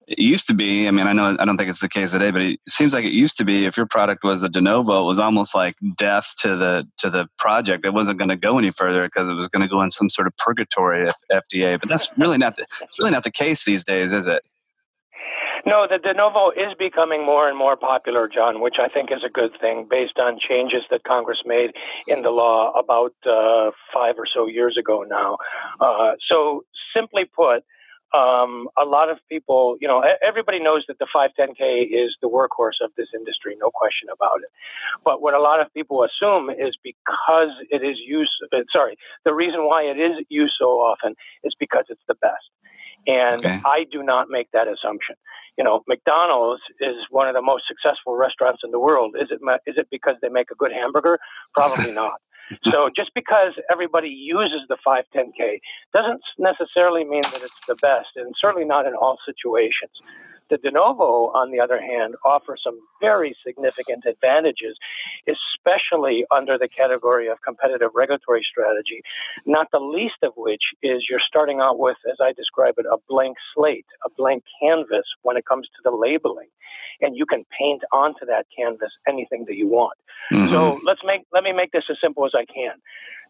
it 0.07 0.19
used 0.19 0.47
to 0.47 0.53
be 0.53 0.87
i 0.87 0.91
mean 0.91 1.07
i 1.07 1.13
know 1.13 1.35
i 1.39 1.45
don't 1.45 1.57
think 1.57 1.69
it's 1.69 1.79
the 1.79 1.89
case 1.89 2.11
today 2.11 2.31
but 2.31 2.41
it 2.41 2.59
seems 2.67 2.93
like 2.93 3.03
it 3.03 3.11
used 3.11 3.37
to 3.37 3.43
be 3.43 3.65
if 3.65 3.75
your 3.75 3.85
product 3.85 4.23
was 4.23 4.43
a 4.43 4.49
de 4.49 4.61
novo 4.61 5.01
it 5.01 5.05
was 5.05 5.19
almost 5.19 5.53
like 5.53 5.75
death 5.97 6.33
to 6.39 6.55
the 6.55 6.87
to 6.97 7.09
the 7.09 7.27
project 7.37 7.85
it 7.85 7.93
wasn't 7.93 8.17
going 8.17 8.29
to 8.29 8.35
go 8.35 8.57
any 8.57 8.71
further 8.71 9.05
because 9.05 9.27
it 9.27 9.33
was 9.33 9.47
going 9.47 9.61
to 9.61 9.67
go 9.67 9.81
in 9.81 9.91
some 9.91 10.09
sort 10.09 10.27
of 10.27 10.35
purgatory 10.37 11.07
fda 11.31 11.79
but 11.79 11.89
that's 11.89 12.07
really 12.17 12.37
not 12.37 12.55
the, 12.55 12.65
it's 12.81 12.97
really 12.99 13.11
not 13.11 13.23
the 13.23 13.31
case 13.31 13.65
these 13.65 13.83
days 13.83 14.13
is 14.13 14.27
it 14.27 14.43
no, 15.65 15.85
the 15.85 15.97
de 15.97 16.13
novo 16.13 16.51
is 16.51 16.73
becoming 16.79 17.25
more 17.25 17.49
and 17.49 17.57
more 17.57 17.75
popular, 17.75 18.29
John, 18.29 18.61
which 18.61 18.75
I 18.79 18.87
think 18.87 19.11
is 19.11 19.21
a 19.25 19.29
good 19.29 19.51
thing 19.59 19.85
based 19.89 20.17
on 20.17 20.39
changes 20.39 20.83
that 20.91 21.03
Congress 21.03 21.39
made 21.45 21.71
in 22.07 22.21
the 22.21 22.29
law 22.29 22.71
about 22.71 23.11
uh, 23.25 23.71
five 23.93 24.15
or 24.17 24.25
so 24.33 24.47
years 24.47 24.77
ago 24.77 25.03
now. 25.05 25.37
Uh, 25.81 26.13
so, 26.31 26.63
simply 26.95 27.25
put, 27.25 27.65
um, 28.13 28.69
a 28.77 28.85
lot 28.85 29.09
of 29.09 29.17
people, 29.29 29.77
you 29.81 29.87
know, 29.87 30.03
everybody 30.25 30.59
knows 30.59 30.85
that 30.87 30.97
the 30.97 31.07
510K 31.13 31.83
is 31.91 32.15
the 32.21 32.29
workhorse 32.29 32.79
of 32.83 32.91
this 32.95 33.09
industry, 33.13 33.57
no 33.59 33.69
question 33.69 34.07
about 34.13 34.39
it. 34.43 34.49
But 35.03 35.21
what 35.21 35.33
a 35.33 35.41
lot 35.41 35.59
of 35.59 35.73
people 35.73 36.03
assume 36.03 36.49
is 36.49 36.77
because 36.83 37.51
it 37.69 37.83
is 37.83 37.97
used, 38.05 38.31
uh, 38.53 38.59
sorry, 38.73 38.97
the 39.25 39.33
reason 39.33 39.65
why 39.65 39.83
it 39.83 39.99
is 39.99 40.25
used 40.29 40.55
so 40.57 40.79
often 40.79 41.15
is 41.43 41.53
because 41.59 41.85
it's 41.89 42.01
the 42.07 42.15
best. 42.15 42.49
And 43.07 43.45
okay. 43.45 43.61
I 43.65 43.85
do 43.91 44.03
not 44.03 44.29
make 44.29 44.51
that 44.51 44.67
assumption. 44.67 45.15
You 45.57 45.63
know, 45.63 45.83
McDonald's 45.87 46.61
is 46.79 46.95
one 47.09 47.27
of 47.27 47.35
the 47.35 47.41
most 47.41 47.63
successful 47.67 48.15
restaurants 48.15 48.61
in 48.63 48.71
the 48.71 48.79
world. 48.79 49.15
Is 49.19 49.29
it, 49.31 49.39
is 49.65 49.75
it 49.77 49.87
because 49.89 50.15
they 50.21 50.29
make 50.29 50.51
a 50.51 50.55
good 50.55 50.71
hamburger? 50.71 51.19
Probably 51.53 51.91
not 52.03 52.21
so 52.71 52.89
just 52.95 53.11
because 53.13 53.53
everybody 53.71 54.09
uses 54.09 54.61
the 54.69 54.77
510K 54.85 55.59
doesn't 55.93 56.21
necessarily 56.37 57.03
mean 57.03 57.23
that 57.23 57.41
it's 57.43 57.61
the 57.67 57.75
best, 57.75 58.09
and 58.15 58.33
certainly 58.39 58.65
not 58.65 58.85
in 58.85 58.93
all 58.93 59.17
situations. 59.25 59.91
The 60.49 60.57
de 60.57 60.71
novo, 60.71 61.31
on 61.33 61.51
the 61.51 61.59
other 61.59 61.79
hand, 61.79 62.15
offers 62.23 62.61
some 62.63 62.79
very 63.01 63.35
significant 63.45 64.05
advantages, 64.05 64.77
especially 65.27 66.25
under 66.31 66.57
the 66.57 66.67
category 66.67 67.27
of 67.27 67.41
competitive 67.41 67.91
regulatory 67.93 68.45
strategy, 68.49 69.01
not 69.45 69.67
the 69.71 69.79
least 69.79 70.23
of 70.23 70.33
which 70.35 70.63
is 70.81 71.05
you're 71.09 71.19
starting 71.25 71.59
out 71.59 71.79
with, 71.79 71.97
as 72.09 72.17
I 72.21 72.33
describe 72.33 72.75
it, 72.77 72.85
a 72.85 72.97
blank 73.09 73.37
slate, 73.53 73.85
a 74.05 74.09
blank 74.17 74.43
canvas 74.61 75.05
when 75.21 75.37
it 75.37 75.45
comes 75.45 75.67
to 75.67 75.81
the 75.89 75.95
labeling. 75.95 76.49
And 76.99 77.15
you 77.15 77.25
can 77.25 77.45
paint 77.57 77.83
onto 77.91 78.25
that 78.25 78.47
canvas 78.57 78.91
anything 79.07 79.45
that 79.47 79.55
you 79.55 79.67
want. 79.67 79.97
Mm-hmm. 80.31 80.51
So 80.51 80.79
let's 80.83 81.01
make 81.05 81.21
let 81.31 81.43
me 81.43 81.51
make 81.51 81.71
this 81.71 81.83
as 81.91 81.97
simple 82.01 82.25
as 82.25 82.31
I 82.35 82.45
can 82.45 82.73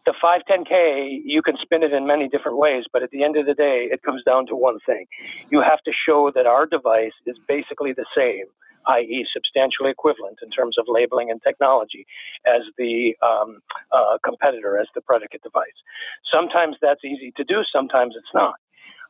the 0.08 0.14
510K, 0.24 1.20
you 1.24 1.42
can 1.42 1.56
spin 1.60 1.82
it 1.82 1.92
in 1.92 2.06
many 2.06 2.28
different 2.28 2.56
ways, 2.56 2.84
but 2.90 3.02
at 3.02 3.10
the 3.10 3.22
end 3.24 3.36
of 3.36 3.44
the 3.44 3.54
day, 3.54 3.88
it 3.90 4.02
comes 4.02 4.22
down 4.24 4.46
to 4.46 4.56
one 4.56 4.78
thing. 4.86 5.06
You 5.50 5.60
have 5.60 5.82
to 5.82 5.92
show 5.92 6.30
that 6.34 6.46
our 6.46 6.64
device 6.64 7.07
is 7.26 7.36
basically 7.46 7.92
the 7.92 8.06
same, 8.16 8.46
i.e., 8.86 9.26
substantially 9.32 9.90
equivalent 9.90 10.38
in 10.42 10.50
terms 10.50 10.76
of 10.78 10.86
labeling 10.88 11.30
and 11.30 11.42
technology 11.42 12.06
as 12.46 12.62
the 12.76 13.14
um, 13.22 13.60
uh, 13.92 14.18
competitor, 14.24 14.78
as 14.78 14.86
the 14.94 15.00
predicate 15.00 15.42
device. 15.42 15.78
Sometimes 16.32 16.76
that's 16.80 17.04
easy 17.04 17.32
to 17.36 17.44
do, 17.44 17.62
sometimes 17.72 18.14
it's 18.16 18.34
not. 18.34 18.54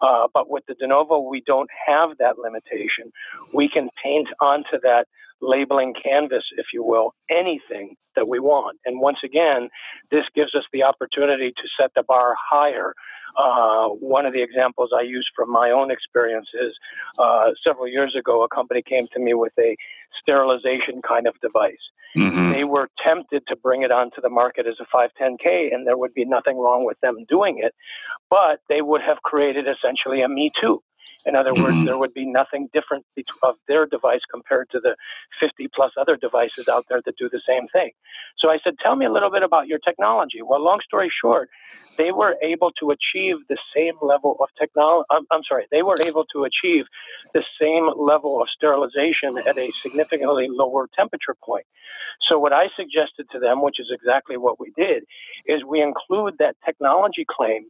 Uh, 0.00 0.28
but 0.32 0.48
with 0.48 0.64
the 0.68 0.74
de 0.74 0.87
novo, 0.87 1.18
we 1.20 1.42
don't 1.46 1.70
have 1.87 2.11
that 2.18 2.38
limitation. 2.38 3.12
We 3.52 3.68
can 3.68 3.88
paint 4.02 4.28
onto 4.40 4.78
that 4.82 5.06
labeling 5.40 5.94
canvas, 5.94 6.44
if 6.56 6.66
you 6.72 6.82
will, 6.82 7.14
anything 7.30 7.96
that 8.16 8.28
we 8.28 8.40
want. 8.40 8.78
And 8.84 9.00
once 9.00 9.18
again, 9.24 9.68
this 10.11 10.24
gives 10.34 10.54
us 10.54 10.64
the 10.72 10.82
opportunity 10.82 11.50
to 11.50 11.62
set 11.80 11.92
the 11.94 12.02
bar 12.02 12.34
higher. 12.50 12.94
Uh, 13.38 13.88
one 13.88 14.27
of 14.27 14.33
the 14.33 14.42
examples 14.42 14.90
I 14.96 15.03
use 15.03 15.29
from 15.35 15.51
my 15.51 15.70
own 15.70 15.90
experience 15.90 16.48
is 16.55 16.74
uh, 17.18 17.53
several 17.64 17.87
years 17.87 18.16
ago, 18.18 18.42
a 18.42 18.48
company 18.48 18.83
came 18.83 19.07
to 19.12 19.20
me 19.20 19.33
with 19.35 19.53
a 19.59 19.77
sterilization 20.20 21.01
kind 21.07 21.27
of 21.29 21.35
device. 21.40 21.77
Mm-hmm. 22.16 22.51
They 22.53 22.64
were 22.64 22.88
tempted 23.05 23.44
to 23.48 23.57
bring 23.57 23.83
it 23.83 23.92
onto 23.92 24.20
the 24.20 24.31
market 24.31 24.66
as 24.66 24.77
a 24.81 24.96
510K, 24.96 25.72
and 25.72 25.87
there 25.87 25.96
would 25.96 26.14
be 26.14 26.24
nothing 26.24 26.59
wrong 26.59 26.85
with 26.85 26.98
them 27.01 27.24
doing 27.29 27.61
it, 27.62 27.74
but 28.29 28.61
they 28.68 28.83
would 28.83 29.03
have 29.03 29.18
created 29.22 29.66
essentially 29.68 30.22
a 30.22 30.29
Me 30.29 30.51
Too. 30.61 30.83
In 31.27 31.35
other 31.37 31.53
mm-hmm. 31.53 31.62
words, 31.62 31.87
there 31.87 31.99
would 31.99 32.14
be 32.14 32.27
nothing 32.27 32.68
different 32.73 33.05
of 33.42 33.57
their 33.66 33.87
device 33.87 34.21
compared 34.31 34.71
to 34.71 34.81
the 34.81 34.97
50 35.40 35.68
plus 35.75 35.92
other 35.99 36.16
devices 36.16 36.68
out 36.68 36.87
there 36.88 37.01
that 37.05 37.16
do 37.16 37.29
the 37.29 37.40
same 37.47 37.68
thing. 37.68 37.90
So 38.38 38.51
I 38.51 38.59
said, 38.62 38.75
Tell 38.83 38.97
me 38.97 39.07
a 39.07 39.12
little 39.12 39.31
bit 39.31 39.42
about 39.42 39.66
your 39.66 39.79
technology. 39.79 40.40
Well, 40.42 40.62
long 40.62 40.81
story 40.85 41.11
short, 41.11 41.49
they 41.99 42.12
were 42.12 42.37
able 42.42 42.71
to 42.81 42.90
achieve 42.90 43.37
the 43.49 43.59
same 43.75 43.94
level 44.01 44.37
of 44.40 44.49
technology. 44.59 45.05
I'm, 45.11 45.27
I'm 45.31 45.42
sorry, 45.47 45.66
they 45.71 45.83
were 45.83 46.01
able 46.01 46.25
to 46.33 46.44
achieve 46.44 46.85
the 47.35 47.42
same 47.61 47.90
level 47.97 48.40
of 48.40 48.49
sterilization 48.49 49.37
at 49.47 49.59
a 49.59 49.71
significantly 49.83 50.47
lower 50.49 50.88
temperature 50.97 51.35
point. 51.44 51.66
So, 52.29 52.38
what 52.38 52.53
I 52.53 52.68
suggested 52.77 53.27
to 53.33 53.38
them, 53.38 53.62
which 53.62 53.81
is 53.81 53.88
exactly 53.90 54.37
what 54.37 54.61
we 54.61 54.73
did, 54.77 55.05
is 55.47 55.64
we 55.64 55.83
include 55.83 56.37
that 56.38 56.57
technology 56.64 57.27
claim 57.29 57.66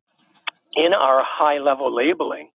in 0.77 0.95
our 0.95 1.23
high 1.27 1.59
level 1.59 1.95
labeling 1.95 2.51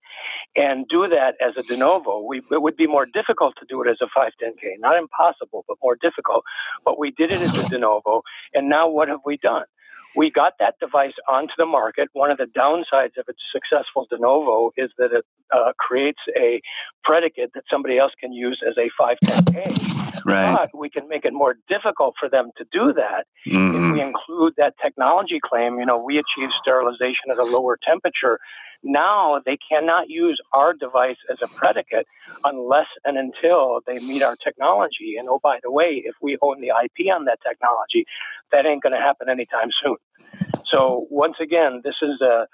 and 0.56 0.88
do 0.89 1.08
that 1.10 1.36
as 1.41 1.54
a 1.58 1.63
de 1.63 1.78
novo. 1.78 2.21
We, 2.28 2.39
it 2.52 2.62
would 2.62 2.78
be 2.78 2.88
more 2.88 3.06
difficult 3.06 3.56
to 3.60 3.65
do 3.69 3.82
it 3.84 3.89
as 3.89 3.97
a 4.02 4.08
510K. 4.19 4.80
Not 4.80 4.97
impossible, 4.97 5.65
but 5.67 5.78
more 5.84 5.97
difficult. 6.02 6.43
But 6.86 6.99
we 6.99 7.12
did 7.12 7.32
it 7.32 7.41
as 7.41 7.56
a 7.58 7.69
de 7.69 7.80
novo. 7.80 8.23
And 8.54 8.69
now 8.69 8.89
what 8.89 9.10
have 9.10 9.21
we 9.26 9.38
done? 9.38 9.65
We 10.15 10.32
got 10.32 10.54
that 10.60 10.76
device 10.80 11.13
onto 11.28 11.54
the 11.58 11.65
market. 11.65 12.10
One 12.13 12.32
of 12.32 12.38
the 12.38 12.45
downsides 12.45 13.17
of 13.17 13.26
its 13.28 13.39
successful 13.52 14.08
de 14.10 14.17
novo 14.17 14.71
is 14.78 14.91
that 14.97 15.12
it 15.12 15.26
uh, 15.54 15.73
creates 15.80 16.19
a 16.38 16.62
predicate 17.04 17.52
that 17.56 17.63
somebody 17.69 17.97
else 17.97 18.12
can 18.19 18.34
use 18.34 18.62
as 18.67 18.76
a 18.78 18.89
510K. 19.02 20.23
Right. 20.26 20.56
But 20.56 20.78
we 20.78 20.89
can 20.89 21.08
make 21.10 21.26
it 21.26 21.34
more 21.34 21.56
difficult 21.67 22.15
for 22.19 22.30
them 22.30 22.52
to 22.58 22.65
do 22.71 22.93
that 22.93 23.26
mm-hmm. 23.47 23.76
if 23.76 23.93
we 23.93 24.02
include 24.02 24.54
that 24.58 24.76
technology 24.82 25.39
claim. 25.43 25.80
You 25.80 25.86
know, 25.86 25.97
we 25.97 26.17
achieve 26.17 26.49
sterilization 26.62 27.32
at 27.32 27.38
a 27.38 27.43
lower 27.43 27.78
temperature. 27.86 28.39
Now 28.84 29.41
they 29.46 29.58
cannot 29.58 30.10
use 30.10 30.39
our 30.52 30.74
device 30.74 31.17
as 31.32 31.38
a 31.41 31.48
predicate 31.48 32.08
unless 32.43 32.88
and 33.06 33.17
until 33.17 33.80
they 33.88 34.00
meet 34.00 34.22
our 34.22 34.36
technology. 34.36 35.15
And 35.17 35.30
oh, 35.30 35.39
by 35.41 35.60
the 35.63 35.72
way, 35.72 36.04
if 36.06 36.15
we 36.22 36.38
own 36.41 36.62
the 36.62 36.67
IP 36.69 37.08
on 37.13 37.26
that 37.26 37.39
technology, 37.48 38.06
that 38.52 38.65
ain't 38.65 38.84
going 38.84 38.93
to 38.93 39.00
happen 39.00 39.30
anytime 39.30 39.69
soon. 39.84 39.98
So 40.65 41.08
once 41.10 41.36
again, 41.39 41.82
this 41.84 41.96
is 42.02 42.22
a 42.22 42.48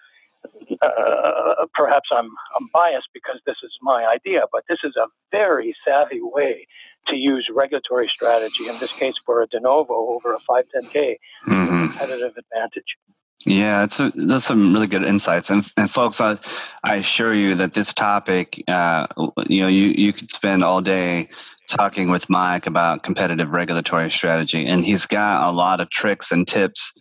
uh, 0.82 1.66
perhaps 1.74 2.10
I'm, 2.12 2.30
I'm 2.58 2.70
biased 2.74 3.10
because 3.14 3.42
this 3.46 3.58
is 3.64 3.72
my 3.82 4.06
idea, 4.06 4.44
but 4.52 4.64
this 4.70 4.80
is 4.84 4.96
a 4.96 5.08
very 5.32 5.76
savvy 5.86 6.22
way 6.22 6.68
to 7.08 7.16
use 7.16 7.50
regulatory 7.54 8.10
strategy, 8.14 8.68
in 8.68 8.80
this 8.80 8.92
case 8.94 9.16
for 9.26 9.42
a 9.42 9.48
de 9.48 9.60
novo 9.60 9.94
over 9.94 10.34
a 10.34 10.40
510K, 10.40 11.16
mm-hmm. 11.48 11.88
competitive 11.88 12.38
advantage. 12.38 12.96
Yeah, 13.46 13.84
it's 13.84 14.00
a, 14.02 14.12
that's 14.16 14.44
some 14.44 14.74
really 14.74 14.88
good 14.88 15.04
insights, 15.06 15.50
and, 15.50 15.66
and 15.78 15.90
folks, 15.90 16.20
I, 16.20 16.38
I 16.84 16.96
assure 16.96 17.34
you 17.34 17.56
that 17.56 17.74
this 17.74 17.94
topic, 17.94 18.62
uh, 18.68 19.08
you 19.48 19.62
know, 19.62 19.70
you 19.70 19.88
you 19.88 20.12
could 20.12 20.30
spend 20.30 20.62
all 20.62 20.82
day 20.82 21.30
talking 21.70 22.10
with 22.10 22.30
Mike 22.30 22.68
about 22.68 23.04
competitive 23.04 23.52
regulatory 23.52 24.12
strategy, 24.12 24.66
and 24.66 24.86
he's 24.86 25.06
got 25.06 25.48
a 25.48 25.52
lot 25.52 25.80
of 25.80 25.90
tricks 25.90 26.34
and 26.34 26.46
tips 26.46 26.92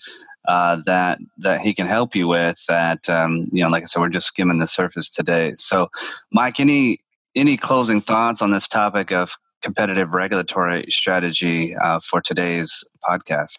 uh, 0.47 0.77
that 0.87 1.19
that 1.39 1.61
he 1.61 1.75
can 1.75 1.89
help 1.89 2.15
you 2.15 2.29
with. 2.29 2.65
That 2.69 3.09
um, 3.11 3.47
you 3.51 3.65
know, 3.65 3.69
like 3.69 3.83
I 3.83 3.87
said, 3.87 4.01
we're 4.01 4.09
just 4.09 4.29
skimming 4.29 4.59
the 4.59 4.69
surface 4.69 5.11
today. 5.11 5.55
So, 5.57 5.89
Mike, 6.33 6.61
any 6.61 7.01
any 7.35 7.57
closing 7.57 8.01
thoughts 8.01 8.43
on 8.43 8.53
this 8.53 8.69
topic 8.69 9.11
of 9.11 9.33
competitive 9.61 10.13
regulatory 10.15 10.87
strategy 10.89 11.75
uh, 11.75 11.99
for 11.99 12.21
today's 12.21 12.85
podcast? 13.03 13.59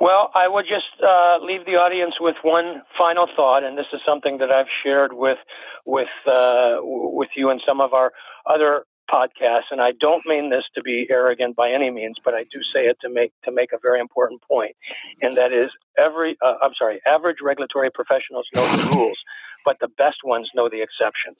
Well, 0.00 0.30
I 0.34 0.48
would 0.48 0.64
just 0.66 0.86
uh, 1.06 1.44
leave 1.44 1.66
the 1.66 1.72
audience 1.76 2.14
with 2.18 2.36
one 2.40 2.80
final 2.96 3.26
thought, 3.36 3.64
and 3.64 3.76
this 3.76 3.84
is 3.92 4.00
something 4.06 4.38
that 4.38 4.50
I've 4.50 4.72
shared 4.82 5.12
with 5.12 5.36
with 5.84 6.08
uh, 6.26 6.76
with 6.82 7.28
you 7.36 7.50
and 7.50 7.60
some 7.66 7.82
of 7.82 7.92
our 7.92 8.10
other 8.46 8.84
podcasts. 9.12 9.68
And 9.70 9.78
I 9.80 9.92
don't 10.00 10.24
mean 10.24 10.48
this 10.48 10.64
to 10.74 10.80
be 10.80 11.06
arrogant 11.10 11.54
by 11.54 11.70
any 11.70 11.90
means, 11.90 12.16
but 12.24 12.32
I 12.32 12.44
do 12.44 12.60
say 12.72 12.86
it 12.86 12.96
to 13.02 13.10
make 13.10 13.32
to 13.44 13.52
make 13.52 13.74
a 13.74 13.78
very 13.82 14.00
important 14.00 14.40
point, 14.40 14.74
and 15.20 15.36
that 15.36 15.52
is 15.52 15.68
every 15.98 16.38
uh, 16.42 16.54
I'm 16.62 16.72
sorry, 16.78 17.00
average 17.06 17.38
regulatory 17.42 17.90
professionals 17.90 18.46
know 18.54 18.64
the 18.76 18.96
rules, 18.96 19.18
but 19.66 19.76
the 19.80 19.88
best 19.98 20.24
ones 20.24 20.48
know 20.54 20.70
the 20.70 20.80
exceptions. 20.80 21.36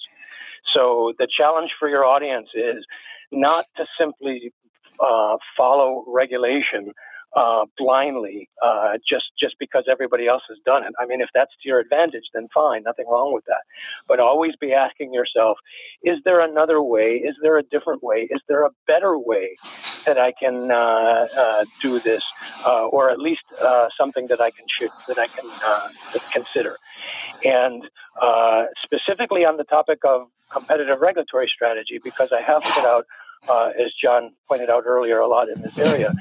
So 0.75 1.15
the 1.19 1.27
challenge 1.35 1.71
for 1.79 1.89
your 1.89 2.05
audience 2.05 2.49
is 2.55 2.85
not 3.33 3.65
to 3.79 3.87
simply 3.99 4.53
uh, 5.01 5.39
follow 5.57 6.05
regulation 6.07 6.93
uh, 7.37 7.65
blindly 7.79 8.49
uh, 8.63 8.95
just 9.09 9.27
just 9.39 9.55
because 9.59 9.85
everybody 9.91 10.27
else 10.27 10.43
has 10.49 10.59
done 10.65 10.85
it. 10.85 10.93
I 10.99 11.07
mean, 11.07 11.21
if 11.21 11.29
that's 11.35 11.53
to 11.63 11.69
your 11.69 11.79
advantage, 11.79 12.25
then 12.35 12.49
fine, 12.53 12.83
nothing 12.83 13.07
wrong 13.09 13.33
with 13.33 13.45
that. 13.47 13.63
But 14.09 14.21
always 14.21 14.57
be 14.61 14.73
asking 14.73 15.15
yourself: 15.15 15.59
Is 16.03 16.19
there 16.25 16.41
another 16.41 16.83
way? 16.83 17.23
Is 17.25 17.37
there 17.43 17.59
a 17.59 17.63
different 17.63 18.03
way? 18.03 18.29
Is 18.31 18.41
there 18.49 18.65
a 18.65 18.71
better 18.87 19.19
way 19.19 19.57
that 20.07 20.19
I 20.19 20.33
can 20.41 20.71
uh, 20.71 21.27
uh 21.41 21.65
do 21.81 22.01
this, 22.01 22.23
uh, 22.67 22.87
or 22.87 23.11
at 23.11 23.19
least 23.19 23.43
uh, 23.65 23.87
something 23.99 24.27
that 24.29 24.41
I 24.41 24.51
can 24.51 24.67
shoot, 24.79 24.91
that 25.07 25.19
I 25.19 25.29
can 25.29 26.21
consider? 26.33 26.77
And 27.45 27.85
uh 28.21 28.65
specifically 28.83 29.45
on 29.45 29.57
the 29.57 29.65
topic 29.65 30.01
of 30.05 30.29
competitive 30.53 31.01
regulatory 31.01 31.49
strategy, 31.55 32.01
because 32.03 32.31
I 32.33 32.43
have 32.43 32.63
put 32.75 32.85
out 32.85 33.07
uh, 33.49 33.71
as 33.79 33.93
John 34.03 34.33
pointed 34.49 34.71
out 34.71 34.85
earlier, 34.87 35.19
a 35.19 35.27
lot 35.27 35.49
in 35.49 35.63
this 35.63 35.77
area. 35.79 36.13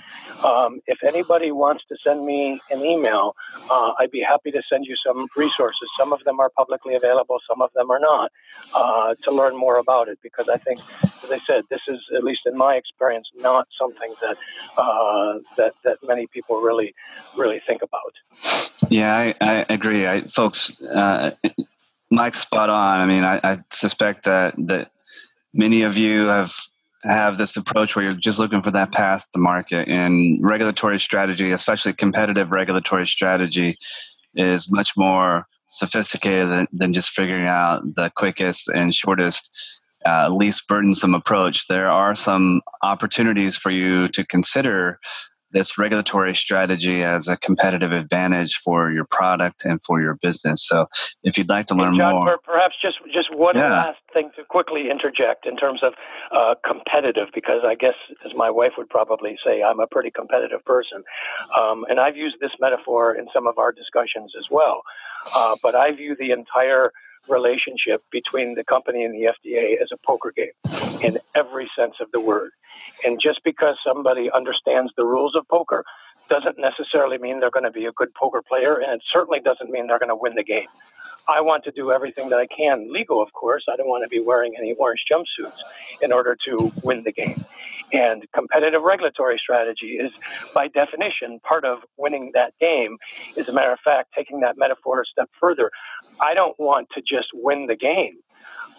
Um, 0.43 0.79
if 0.87 1.03
anybody 1.03 1.51
wants 1.51 1.83
to 1.89 1.97
send 2.03 2.25
me 2.25 2.61
an 2.69 2.83
email, 2.85 3.35
uh, 3.69 3.91
I'd 3.99 4.11
be 4.11 4.21
happy 4.21 4.51
to 4.51 4.61
send 4.71 4.85
you 4.85 4.95
some 5.05 5.27
resources. 5.35 5.89
Some 5.97 6.13
of 6.13 6.23
them 6.23 6.39
are 6.39 6.49
publicly 6.49 6.95
available, 6.95 7.39
some 7.47 7.61
of 7.61 7.71
them 7.73 7.91
are 7.91 7.99
not, 7.99 8.31
uh, 8.73 9.15
to 9.23 9.31
learn 9.31 9.57
more 9.57 9.77
about 9.77 10.07
it. 10.07 10.19
Because 10.23 10.47
I 10.47 10.57
think, 10.57 10.79
as 11.03 11.31
I 11.31 11.39
said, 11.45 11.63
this 11.69 11.81
is, 11.87 11.99
at 12.15 12.23
least 12.23 12.41
in 12.45 12.57
my 12.57 12.75
experience, 12.75 13.27
not 13.35 13.67
something 13.77 14.13
that 14.21 14.37
uh, 14.77 15.39
that 15.57 15.73
that 15.83 15.97
many 16.03 16.27
people 16.27 16.61
really 16.61 16.93
really 17.37 17.61
think 17.67 17.81
about. 17.81 18.13
Yeah, 18.89 19.13
I, 19.15 19.35
I 19.41 19.65
agree. 19.69 20.07
I, 20.07 20.21
folks, 20.25 20.81
uh, 20.81 21.31
Mike's 22.09 22.39
spot 22.39 22.69
on. 22.69 22.99
I 22.99 23.05
mean, 23.05 23.23
I, 23.23 23.39
I 23.43 23.59
suspect 23.71 24.23
that 24.23 24.55
that 24.57 24.91
many 25.53 25.81
of 25.81 25.97
you 25.97 26.27
have 26.27 26.53
have 27.03 27.37
this 27.37 27.55
approach 27.55 27.95
where 27.95 28.05
you're 28.05 28.13
just 28.13 28.39
looking 28.39 28.61
for 28.61 28.71
that 28.71 28.91
path 28.91 29.25
to 29.33 29.39
market 29.39 29.87
and 29.87 30.37
regulatory 30.41 30.99
strategy 30.99 31.51
especially 31.51 31.93
competitive 31.93 32.51
regulatory 32.51 33.07
strategy 33.07 33.77
is 34.35 34.71
much 34.71 34.91
more 34.97 35.45
sophisticated 35.65 36.49
than, 36.49 36.67
than 36.73 36.93
just 36.93 37.11
figuring 37.11 37.47
out 37.47 37.81
the 37.95 38.11
quickest 38.15 38.67
and 38.69 38.93
shortest 38.93 39.49
uh, 40.05 40.29
least 40.29 40.67
burdensome 40.67 41.13
approach. 41.13 41.67
There 41.67 41.89
are 41.89 42.15
some 42.15 42.61
opportunities 42.83 43.57
for 43.57 43.69
you 43.69 44.07
to 44.09 44.25
consider 44.25 44.99
this 45.51 45.77
regulatory 45.77 46.35
strategy 46.35 47.03
as 47.03 47.27
a 47.27 47.37
competitive 47.37 47.91
advantage 47.91 48.55
for 48.57 48.91
your 48.91 49.05
product 49.05 49.65
and 49.65 49.83
for 49.83 50.01
your 50.01 50.15
business. 50.21 50.67
So, 50.67 50.87
if 51.23 51.37
you'd 51.37 51.49
like 51.49 51.67
to 51.67 51.75
learn 51.75 51.95
John, 51.97 52.13
more, 52.13 52.37
perhaps 52.37 52.75
just 52.81 52.97
just 53.13 53.33
one 53.35 53.55
yeah. 53.55 53.69
last 53.69 53.99
thing 54.13 54.31
to 54.35 54.43
quickly 54.43 54.89
interject 54.89 55.45
in 55.45 55.57
terms 55.57 55.81
of 55.83 55.93
uh, 56.31 56.55
competitive, 56.65 57.29
because 57.33 57.61
I 57.65 57.75
guess, 57.75 57.95
as 58.25 58.31
my 58.35 58.49
wife 58.49 58.73
would 58.77 58.89
probably 58.89 59.37
say, 59.45 59.61
I'm 59.63 59.79
a 59.79 59.87
pretty 59.87 60.11
competitive 60.11 60.63
person, 60.65 61.03
um, 61.57 61.85
and 61.89 61.99
I've 61.99 62.17
used 62.17 62.37
this 62.39 62.51
metaphor 62.59 63.15
in 63.15 63.27
some 63.33 63.47
of 63.47 63.57
our 63.57 63.71
discussions 63.71 64.33
as 64.37 64.45
well. 64.49 64.81
Uh, 65.35 65.55
but 65.61 65.75
I 65.75 65.91
view 65.91 66.15
the 66.17 66.31
entire 66.31 66.91
relationship 67.29 68.03
between 68.11 68.55
the 68.55 68.63
company 68.63 69.03
and 69.03 69.13
the 69.13 69.29
FDA 69.29 69.81
as 69.81 69.89
a 69.93 69.97
poker 70.05 70.33
game 70.35 70.51
in 71.01 71.17
every 71.35 71.69
sense 71.77 71.95
of 72.01 72.07
the 72.13 72.21
word. 72.21 72.51
And 73.03 73.19
just 73.21 73.41
because 73.45 73.75
somebody 73.85 74.29
understands 74.33 74.91
the 74.97 75.05
rules 75.05 75.35
of 75.35 75.47
poker 75.49 75.83
doesn't 76.29 76.57
necessarily 76.57 77.17
mean 77.17 77.39
they're 77.39 77.51
going 77.51 77.65
to 77.65 77.71
be 77.71 77.85
a 77.85 77.91
good 77.91 78.13
poker 78.13 78.41
player, 78.41 78.75
and 78.75 78.93
it 78.93 79.01
certainly 79.11 79.39
doesn't 79.39 79.69
mean 79.69 79.87
they're 79.87 79.99
going 79.99 80.09
to 80.09 80.15
win 80.15 80.35
the 80.35 80.43
game. 80.43 80.67
I 81.27 81.41
want 81.41 81.63
to 81.65 81.71
do 81.71 81.91
everything 81.91 82.29
that 82.29 82.39
I 82.39 82.47
can, 82.47 82.91
legal, 82.91 83.21
of 83.21 83.31
course. 83.33 83.65
I 83.71 83.75
don't 83.75 83.87
want 83.87 84.03
to 84.03 84.09
be 84.09 84.19
wearing 84.19 84.55
any 84.57 84.73
orange 84.73 85.03
jumpsuits 85.11 85.57
in 86.01 86.11
order 86.11 86.35
to 86.45 86.71
win 86.83 87.03
the 87.03 87.11
game. 87.11 87.43
And 87.93 88.25
competitive 88.33 88.81
regulatory 88.81 89.37
strategy 89.37 89.99
is, 89.99 90.11
by 90.53 90.67
definition, 90.69 91.39
part 91.41 91.65
of 91.65 91.79
winning 91.97 92.31
that 92.33 92.53
game. 92.59 92.97
As 93.37 93.47
a 93.47 93.53
matter 93.53 93.71
of 93.71 93.79
fact, 93.79 94.09
taking 94.15 94.39
that 94.41 94.57
metaphor 94.57 95.01
a 95.01 95.05
step 95.05 95.29
further, 95.39 95.71
I 96.19 96.33
don't 96.33 96.57
want 96.59 96.89
to 96.95 97.01
just 97.01 97.27
win 97.33 97.67
the 97.67 97.75
game. 97.75 98.17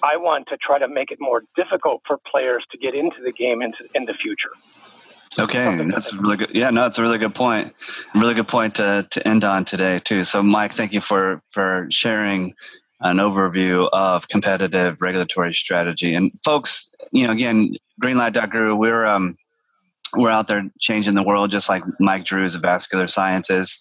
I 0.03 0.17
want 0.17 0.49
to 0.49 0.57
try 0.57 0.79
to 0.79 0.89
make 0.89 1.11
it 1.11 1.19
more 1.21 1.43
difficult 1.57 2.03
for 2.07 2.19
players 2.31 2.65
to 2.73 2.79
get 2.79 2.95
into 2.95 3.19
the 3.23 3.33
game 3.33 3.63
into, 3.63 3.89
in 3.95 4.07
the 4.07 4.15
future. 4.15 4.51
Okay, 5.39 5.89
that's 5.93 6.13
really 6.13 6.37
good. 6.37 6.51
Yeah, 6.53 6.71
no, 6.71 6.87
it's 6.87 6.99
a 6.99 7.03
really 7.03 7.19
good 7.19 7.35
point. 7.35 7.73
Really 8.15 8.35
good 8.35 8.49
point 8.49 8.75
to, 8.77 9.07
to 9.11 9.29
end 9.29 9.45
on 9.45 9.65
today 9.65 10.01
too. 10.01 10.25
So, 10.25 10.43
Mike, 10.43 10.75
thank 10.75 10.93
you 10.93 11.01
for 11.01 11.41
for 11.51 11.87
sharing 11.91 12.55
an 13.01 13.19
overview 13.19 13.89
of 13.93 14.29
competitive 14.29 15.01
regulatory 15.01 15.55
strategy. 15.55 16.15
And 16.15 16.33
folks, 16.45 16.93
you 17.13 17.27
know, 17.27 17.33
again, 17.33 17.75
Greenlight.guru, 18.03 18.75
we're 18.75 19.07
um, 19.07 19.37
we're 20.17 20.31
out 20.31 20.49
there 20.49 20.65
changing 20.81 21.15
the 21.15 21.23
world, 21.23 21.53
just 21.53 21.69
like 21.69 21.85
Mike 22.01 22.25
Drues 22.25 22.57
of 22.57 22.63
Vascular 22.63 23.07
Sciences. 23.07 23.79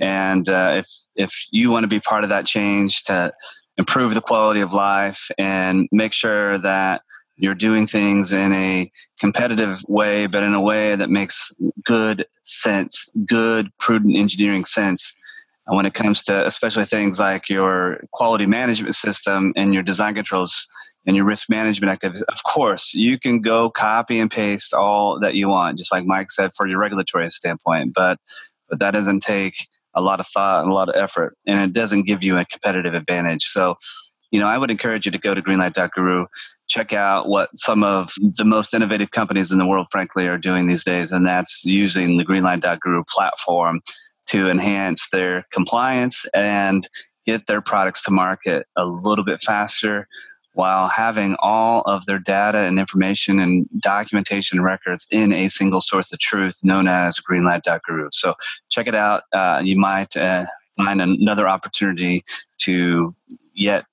And 0.00 0.48
uh, 0.48 0.74
if 0.78 0.88
if 1.14 1.32
you 1.52 1.70
want 1.70 1.84
to 1.84 1.88
be 1.88 2.00
part 2.00 2.24
of 2.24 2.30
that 2.30 2.46
change 2.46 3.04
to 3.04 3.32
improve 3.76 4.14
the 4.14 4.20
quality 4.20 4.60
of 4.60 4.72
life 4.72 5.30
and 5.38 5.88
make 5.92 6.12
sure 6.12 6.58
that 6.58 7.02
you're 7.40 7.54
doing 7.54 7.86
things 7.86 8.32
in 8.32 8.52
a 8.52 8.90
competitive 9.18 9.82
way, 9.88 10.26
but 10.26 10.42
in 10.42 10.54
a 10.54 10.60
way 10.60 10.94
that 10.94 11.10
makes 11.10 11.50
good 11.84 12.26
sense, 12.42 13.08
good, 13.26 13.70
prudent 13.78 14.16
engineering 14.16 14.64
sense. 14.64 15.14
When 15.66 15.86
it 15.86 15.94
comes 15.94 16.22
to 16.24 16.46
especially 16.46 16.84
things 16.84 17.20
like 17.20 17.48
your 17.48 18.02
quality 18.12 18.44
management 18.44 18.94
system 18.94 19.52
and 19.56 19.72
your 19.72 19.84
design 19.84 20.14
controls 20.14 20.66
and 21.06 21.14
your 21.14 21.24
risk 21.24 21.48
management 21.48 21.92
activities, 21.92 22.22
of 22.22 22.42
course, 22.42 22.92
you 22.92 23.18
can 23.18 23.40
go 23.40 23.70
copy 23.70 24.18
and 24.18 24.30
paste 24.30 24.74
all 24.74 25.18
that 25.20 25.34
you 25.34 25.48
want, 25.48 25.78
just 25.78 25.92
like 25.92 26.04
Mike 26.04 26.30
said, 26.30 26.50
for 26.56 26.66
your 26.66 26.78
regulatory 26.78 27.30
standpoint. 27.30 27.92
But 27.94 28.18
but 28.68 28.80
that 28.80 28.92
doesn't 28.92 29.20
take 29.20 29.68
a 29.94 30.00
lot 30.00 30.20
of 30.20 30.26
thought 30.28 30.62
and 30.62 30.70
a 30.70 30.74
lot 30.74 30.88
of 30.88 30.96
effort, 30.96 31.36
and 31.46 31.60
it 31.60 31.72
doesn't 31.72 32.02
give 32.02 32.22
you 32.22 32.36
a 32.38 32.44
competitive 32.44 32.94
advantage. 32.94 33.44
So 33.44 33.76
you 34.30 34.40
know, 34.40 34.46
I 34.46 34.58
would 34.58 34.70
encourage 34.70 35.06
you 35.06 35.12
to 35.12 35.18
go 35.18 35.34
to 35.34 35.42
greenlight.guru, 35.42 36.26
check 36.68 36.92
out 36.92 37.28
what 37.28 37.50
some 37.54 37.82
of 37.82 38.12
the 38.18 38.44
most 38.44 38.72
innovative 38.72 39.10
companies 39.10 39.50
in 39.50 39.58
the 39.58 39.66
world, 39.66 39.88
frankly, 39.90 40.26
are 40.28 40.38
doing 40.38 40.66
these 40.66 40.84
days. 40.84 41.12
And 41.12 41.26
that's 41.26 41.64
using 41.64 42.16
the 42.16 42.24
greenlight.guru 42.24 43.04
platform 43.08 43.80
to 44.26 44.48
enhance 44.48 45.08
their 45.10 45.46
compliance 45.52 46.24
and 46.32 46.88
get 47.26 47.46
their 47.46 47.60
products 47.60 48.02
to 48.04 48.10
market 48.10 48.66
a 48.76 48.86
little 48.86 49.24
bit 49.24 49.42
faster 49.42 50.06
while 50.54 50.88
having 50.88 51.36
all 51.40 51.82
of 51.82 52.04
their 52.06 52.18
data 52.18 52.58
and 52.58 52.78
information 52.78 53.38
and 53.38 53.68
documentation 53.80 54.60
records 54.60 55.06
in 55.10 55.32
a 55.32 55.48
single 55.48 55.80
source 55.80 56.12
of 56.12 56.18
truth 56.18 56.58
known 56.62 56.88
as 56.88 57.18
greenlight.guru. 57.18 58.08
So 58.12 58.34
check 58.68 58.86
it 58.86 58.94
out. 58.94 59.22
Uh, 59.32 59.60
you 59.62 59.78
might 59.78 60.16
uh, 60.16 60.46
find 60.76 61.00
another 61.00 61.48
opportunity 61.48 62.24
to 62.58 63.14
yet 63.54 63.84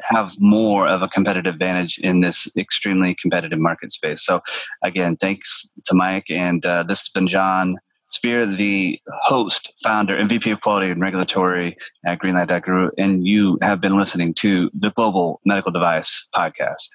have 0.00 0.32
more 0.38 0.86
of 0.86 1.02
a 1.02 1.08
competitive 1.08 1.54
advantage 1.54 1.98
in 1.98 2.20
this 2.20 2.48
extremely 2.56 3.14
competitive 3.14 3.58
market 3.58 3.92
space. 3.92 4.24
So, 4.24 4.40
again, 4.82 5.16
thanks 5.16 5.68
to 5.84 5.94
Mike. 5.94 6.26
And 6.30 6.64
uh, 6.64 6.84
this 6.84 7.00
has 7.00 7.08
been 7.08 7.28
Jon 7.28 7.76
Speer, 8.10 8.46
the 8.46 8.98
host, 9.22 9.74
founder, 9.82 10.16
and 10.16 10.28
VP 10.28 10.50
of 10.50 10.62
Quality 10.62 10.90
and 10.90 11.00
Regulatory 11.00 11.76
at 12.06 12.18
Greenlight.guru. 12.18 12.90
And 12.96 13.26
you 13.26 13.58
have 13.60 13.80
been 13.80 13.98
listening 13.98 14.32
to 14.34 14.70
the 14.72 14.90
Global 14.90 15.40
Medical 15.44 15.72
Device 15.72 16.28
Podcast. 16.34 16.88